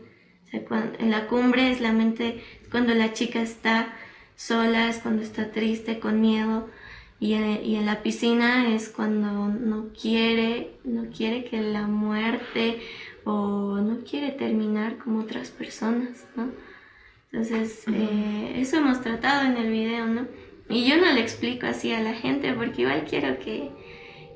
En 0.52 1.10
la 1.10 1.26
cumbre 1.26 1.70
es 1.70 1.80
la 1.80 1.92
mente, 1.92 2.42
cuando 2.70 2.94
la 2.94 3.12
chica 3.12 3.40
está 3.40 3.92
sola, 4.34 4.88
es 4.88 4.98
cuando 4.98 5.22
está 5.22 5.52
triste, 5.52 5.98
con 5.98 6.20
miedo. 6.20 6.68
Y 7.18 7.34
en, 7.34 7.64
y 7.64 7.76
en 7.76 7.86
la 7.86 8.02
piscina 8.02 8.74
es 8.74 8.88
cuando 8.88 9.48
no 9.48 9.88
quiere, 9.98 10.72
no 10.84 11.10
quiere 11.10 11.44
que 11.44 11.62
la 11.62 11.86
muerte 11.86 12.80
o 13.24 13.78
no 13.80 14.04
quiere 14.04 14.32
terminar 14.32 14.98
como 14.98 15.20
otras 15.20 15.50
personas, 15.50 16.26
¿no? 16.36 16.50
Entonces, 17.32 17.84
eh, 17.92 18.54
eso 18.56 18.78
hemos 18.78 19.00
tratado 19.00 19.46
en 19.46 19.56
el 19.56 19.70
video, 19.70 20.06
¿no? 20.06 20.26
Y 20.68 20.88
yo 20.88 20.96
no 20.96 21.12
le 21.12 21.20
explico 21.20 21.66
así 21.66 21.92
a 21.92 22.00
la 22.00 22.14
gente 22.14 22.52
porque 22.52 22.82
igual 22.82 23.04
quiero 23.08 23.38
que, 23.38 23.70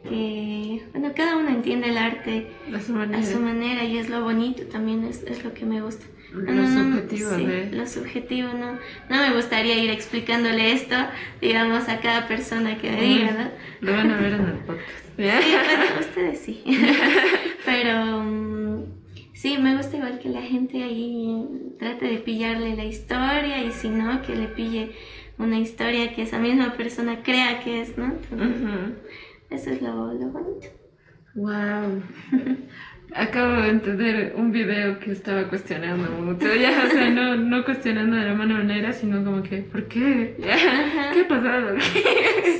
que 0.04 0.82
bueno, 0.92 1.12
cada 1.14 1.36
uno 1.36 1.48
entiende 1.48 1.90
el 1.90 1.98
arte 1.98 2.46
A 2.74 2.80
su 2.80 2.92
manera. 2.92 3.18
a 3.18 3.22
su 3.22 3.40
manera 3.40 3.84
y 3.84 3.98
es 3.98 4.08
lo 4.08 4.22
bonito 4.22 4.64
también, 4.64 5.04
es, 5.04 5.22
es 5.24 5.44
lo 5.44 5.54
que 5.54 5.64
me 5.64 5.80
gusta. 5.80 6.06
Lo 6.32 6.52
no, 6.52 6.62
no, 6.62 6.94
subjetivo 6.94 7.30
sí, 7.34 7.44
de... 7.44 7.70
Lo 7.72 7.86
subjetivo, 7.86 8.50
no. 8.52 8.78
No 9.08 9.28
me 9.28 9.34
gustaría 9.34 9.82
ir 9.82 9.90
explicándole 9.90 10.72
esto, 10.72 10.94
digamos, 11.40 11.88
a 11.88 11.98
cada 11.98 12.28
persona 12.28 12.78
que 12.78 12.90
me 12.90 13.02
diga, 13.02 13.32
¿no? 13.32 13.50
Lo 13.80 13.92
van 13.96 14.10
a 14.12 14.20
ver 14.20 14.34
en 14.34 14.40
el 14.46 14.58
podcast. 14.58 15.06
Sí, 15.16 15.24
bueno, 15.24 15.84
ustedes 15.98 16.38
sí. 16.38 16.62
Pero 17.64 18.22
mm, 18.22 18.84
sí, 19.40 19.56
me 19.56 19.74
gusta 19.74 19.96
igual 19.96 20.18
que 20.18 20.28
la 20.28 20.42
gente 20.42 20.82
ahí 20.82 21.74
trate 21.78 22.06
de 22.06 22.18
pillarle 22.18 22.76
la 22.76 22.84
historia 22.84 23.64
y 23.64 23.72
si 23.72 23.88
no, 23.88 24.20
que 24.20 24.36
le 24.36 24.48
pille 24.48 24.92
una 25.38 25.58
historia 25.58 26.14
que 26.14 26.22
esa 26.22 26.38
misma 26.38 26.74
persona 26.74 27.22
crea 27.22 27.60
que 27.60 27.80
es, 27.80 27.96
¿no? 27.96 28.12
Entonces, 28.30 28.68
eso 29.48 29.70
es 29.70 29.80
lo, 29.80 30.12
lo 30.12 30.26
bonito. 30.28 30.66
Wow. 31.34 32.02
Acabo 33.14 33.62
de 33.62 33.70
entender 33.70 34.34
un 34.36 34.52
video 34.52 35.00
que 35.00 35.12
estaba 35.12 35.48
cuestionando 35.48 36.10
mucho. 36.10 36.54
Ya, 36.54 36.84
o 36.86 36.90
sea, 36.90 37.08
no, 37.08 37.34
no 37.34 37.64
cuestionando 37.64 38.16
de 38.16 38.26
la 38.26 38.34
mala 38.34 38.54
manera, 38.54 38.92
sino 38.92 39.24
como 39.24 39.42
que, 39.42 39.62
¿por 39.62 39.88
qué? 39.88 40.36
¿Qué 40.38 41.20
ha 41.20 41.28
pasado? 41.28 41.76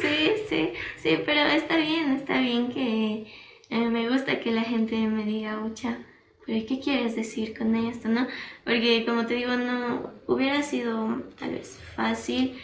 Sí, 0.01 0.33
sí, 0.49 0.73
sí, 0.97 1.19
pero 1.25 1.41
está 1.43 1.77
bien, 1.77 2.13
está 2.13 2.41
bien 2.41 2.69
que 2.69 3.27
eh, 3.69 3.89
me 3.91 4.09
gusta 4.09 4.41
que 4.41 4.51
la 4.51 4.63
gente 4.63 4.97
me 5.07 5.25
diga, 5.25 5.61
mucha, 5.61 5.99
pero 6.47 6.67
¿qué 6.67 6.81
quieres 6.81 7.17
decir 7.17 7.57
con 7.57 7.75
esto, 7.75 8.09
no? 8.09 8.27
Porque 8.65 9.05
como 9.07 9.27
te 9.27 9.35
digo, 9.35 9.57
no 9.57 10.11
hubiera 10.27 10.63
sido 10.63 11.23
tal 11.39 11.53
vez 11.53 11.79
fácil 11.95 12.59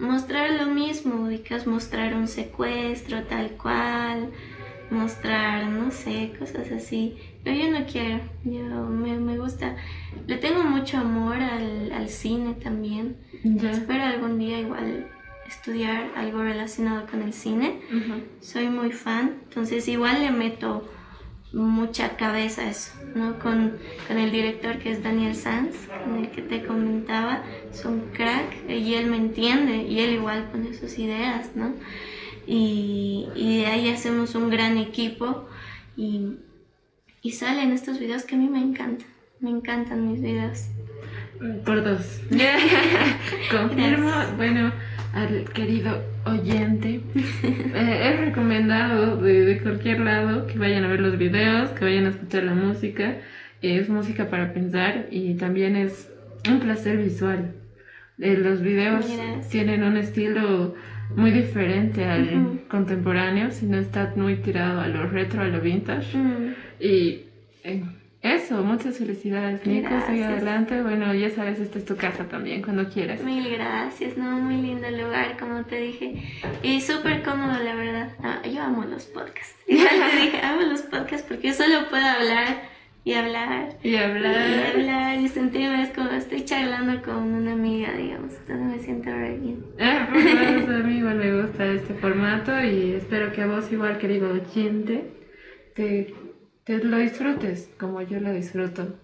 mostrar 0.00 0.50
lo 0.52 0.66
mismo, 0.66 1.26
ubicas, 1.26 1.66
mostrar 1.66 2.14
un 2.14 2.26
secuestro 2.26 3.24
tal 3.24 3.50
cual, 3.52 4.30
mostrar, 4.90 5.68
no 5.68 5.90
sé, 5.90 6.32
cosas 6.38 6.70
así. 6.72 7.16
Pero 7.44 7.56
yo 7.56 7.70
no 7.70 7.86
quiero, 7.86 8.20
yo 8.44 8.86
me, 8.86 9.18
me 9.18 9.38
gusta, 9.38 9.76
le 10.26 10.36
tengo 10.36 10.62
mucho 10.64 10.98
amor 10.98 11.36
al, 11.36 11.92
al 11.92 12.08
cine 12.08 12.54
también. 12.54 13.16
Ya. 13.44 13.70
Espero 13.70 14.04
algún 14.04 14.38
día 14.38 14.60
igual 14.60 15.08
estudiar 15.46 16.10
algo 16.16 16.42
relacionado 16.42 17.06
con 17.06 17.22
el 17.22 17.32
cine. 17.32 17.80
Soy 18.40 18.68
muy 18.68 18.92
fan, 18.92 19.40
entonces 19.44 19.86
igual 19.88 20.22
le 20.22 20.30
meto 20.30 20.88
mucha 21.52 22.16
cabeza 22.16 22.68
eso, 22.68 22.92
¿no? 23.14 23.38
Con, 23.38 23.76
con 24.06 24.18
el 24.18 24.30
director 24.30 24.78
que 24.78 24.92
es 24.92 25.02
Daniel 25.02 25.34
Sanz, 25.34 25.74
con 26.04 26.18
el 26.18 26.30
que 26.30 26.42
te 26.42 26.64
comentaba, 26.64 27.42
es 27.72 27.84
un 27.84 28.10
crack 28.12 28.68
y 28.68 28.94
él 28.94 29.06
me 29.06 29.16
entiende 29.16 29.82
y 29.82 30.00
él 30.00 30.10
igual 30.14 30.48
pone 30.50 30.74
sus 30.74 30.98
ideas, 30.98 31.50
¿no? 31.56 31.74
Y, 32.46 33.28
y 33.34 33.58
de 33.58 33.66
ahí 33.66 33.88
hacemos 33.90 34.34
un 34.34 34.50
gran 34.50 34.78
equipo 34.78 35.48
y, 35.96 36.36
y 37.22 37.32
salen 37.32 37.72
estos 37.72 37.98
videos 37.98 38.24
que 38.24 38.36
a 38.36 38.38
mí 38.38 38.48
me 38.48 38.60
encantan, 38.60 39.08
me 39.40 39.50
encantan 39.50 40.10
mis 40.10 40.20
videos. 40.20 40.66
Por 41.64 41.82
dos. 41.82 42.20
Confirmo, 43.50 44.12
bueno, 44.36 44.72
al 45.12 45.44
querido 45.52 46.02
oyente, 46.24 47.00
eh, 47.14 48.12
es 48.14 48.20
recomendado 48.20 49.16
de, 49.16 49.44
de 49.44 49.58
cualquier 49.60 50.00
lado 50.00 50.46
que 50.46 50.58
vayan 50.58 50.84
a 50.84 50.88
ver 50.88 51.00
los 51.00 51.18
videos, 51.18 51.70
que 51.70 51.84
vayan 51.84 52.06
a 52.06 52.10
escuchar 52.10 52.44
la 52.44 52.54
música. 52.54 53.16
Es 53.62 53.88
música 53.88 54.28
para 54.30 54.52
pensar 54.54 55.06
y 55.10 55.34
también 55.34 55.76
es 55.76 56.10
un 56.48 56.60
placer 56.60 56.96
visual. 56.96 57.52
Eh, 58.18 58.36
los 58.36 58.62
videos 58.62 59.06
Gracias. 59.06 59.48
tienen 59.50 59.82
un 59.82 59.96
estilo 59.96 60.74
muy 61.16 61.30
diferente 61.30 62.04
al 62.04 62.22
Ujú. 62.38 62.60
contemporáneo, 62.68 63.50
sino 63.50 63.78
está 63.78 64.12
muy 64.16 64.36
tirado 64.36 64.80
a 64.80 64.88
lo 64.88 65.06
retro, 65.08 65.42
a 65.42 65.48
lo 65.48 65.60
vintage. 65.60 66.16
Mm. 66.16 66.54
Y 66.80 67.22
eh, 67.64 67.82
eso, 68.22 68.62
muchas 68.62 68.98
felicidades, 68.98 69.64
Nico. 69.66 69.88
Sigue 69.88 70.18
Gracias. 70.20 70.28
adelante. 70.32 70.82
Bueno, 70.82 71.14
ya 71.14 71.30
sabes, 71.30 71.58
esta 71.58 71.78
es 71.78 71.84
tu 71.86 71.96
casa 71.96 72.24
también, 72.28 72.60
cuando 72.62 72.88
quieras. 72.88 73.22
Mil 73.22 73.48
gracias, 73.50 74.16
no, 74.18 74.32
muy 74.38 74.56
lindo 74.56 74.90
lugar, 74.90 75.36
como 75.38 75.64
te 75.64 75.80
dije. 75.80 76.22
Y 76.62 76.80
súper 76.82 77.22
cómodo, 77.22 77.62
la 77.62 77.74
verdad. 77.74 78.12
Ah, 78.22 78.42
yo 78.46 78.62
amo 78.62 78.84
los 78.84 79.04
podcasts. 79.06 79.56
Ya 79.68 79.88
te 79.88 80.16
dije, 80.20 80.40
amo 80.42 80.62
los 80.62 80.82
podcasts 80.82 81.24
porque 81.28 81.48
yo 81.48 81.54
solo 81.54 81.88
puedo 81.88 82.04
hablar 82.04 82.62
y 83.04 83.14
hablar. 83.14 83.78
Y 83.82 83.90
Y 83.90 83.96
hablar. 83.96 84.66
hablar 84.74 85.18
y 85.20 85.28
sentirme, 85.28 85.82
es 85.82 85.88
como 85.90 86.10
estoy 86.10 86.44
charlando 86.44 87.00
con 87.02 87.16
una 87.16 87.52
amiga, 87.52 87.92
digamos. 87.92 88.34
Entonces 88.34 88.66
me 88.66 88.78
siento 88.80 89.10
re 89.10 89.38
bien. 89.38 89.64
Ah, 89.80 90.06
favor, 90.12 90.74
a 90.74 90.78
mí 90.80 90.98
igual 90.98 91.16
me 91.16 91.40
gusta 91.42 91.64
este 91.66 91.94
formato 91.94 92.52
y 92.62 92.92
espero 92.92 93.32
que 93.32 93.40
a 93.42 93.46
vos 93.46 93.72
igual, 93.72 93.96
querido 93.96 94.30
oyente, 94.32 95.10
te, 95.74 96.12
te 96.78 96.84
lo 96.86 96.98
disfrutes 96.98 97.70
como 97.78 98.02
yo 98.02 98.20
lo 98.20 98.32
disfruto. 98.32 98.94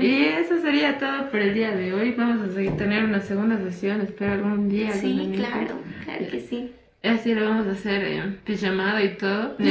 Y 0.00 0.24
eso 0.24 0.60
sería 0.60 0.98
todo 0.98 1.30
por 1.30 1.38
el 1.40 1.54
día 1.54 1.70
de 1.70 1.94
hoy. 1.94 2.12
Vamos 2.12 2.48
a 2.48 2.52
seguir 2.52 2.76
tener 2.76 3.04
una 3.04 3.20
segunda 3.20 3.58
sesión, 3.58 4.00
espero 4.00 4.32
algún 4.32 4.68
día. 4.68 4.92
Sí, 4.92 5.32
claro, 5.36 5.78
claro 6.04 6.26
que 6.30 6.40
sí. 6.40 6.72
Así 7.04 7.32
lo 7.34 7.48
vamos 7.48 7.68
a 7.68 7.72
hacer 7.72 8.04
en 8.04 8.36
pijamada 8.44 9.02
y 9.02 9.16
todo. 9.16 9.56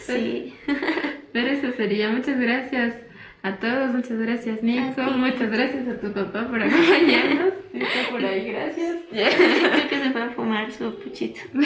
Sí. 0.00 0.52
Pero 1.32 1.48
eso 1.48 1.70
sería. 1.76 2.10
Muchas 2.10 2.38
gracias 2.38 2.96
a 3.42 3.56
todos. 3.56 3.94
Muchas 3.94 4.18
gracias, 4.18 4.62
Nico. 4.62 5.00
Muchas 5.00 5.48
gracias 5.48 5.88
a 5.88 6.00
tu 6.00 6.12
papá 6.12 6.48
por 6.48 6.60
acompañarnos. 6.60 7.54
Está 7.72 8.10
por 8.10 8.24
ahí, 8.24 8.50
gracias. 8.50 8.96
Creo 9.10 9.88
que 9.88 9.98
se 9.98 10.10
fue 10.10 10.22
a 10.22 10.30
fumar 10.30 10.70
su 10.72 10.94
puchito. 10.96 11.40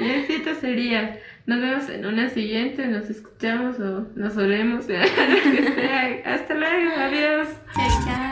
Y 0.00 0.32
esto 0.32 0.54
sería. 0.54 1.18
Nos 1.46 1.60
vemos 1.60 1.88
en 1.88 2.06
una 2.06 2.28
siguiente. 2.28 2.86
Nos 2.86 3.10
escuchamos 3.10 3.78
o 3.80 4.06
nos 4.14 4.36
sea. 4.82 5.02
Hasta 6.24 6.54
luego. 6.54 6.92
Adiós. 6.96 7.48
Chao, 7.74 8.04
chao. 8.04 8.31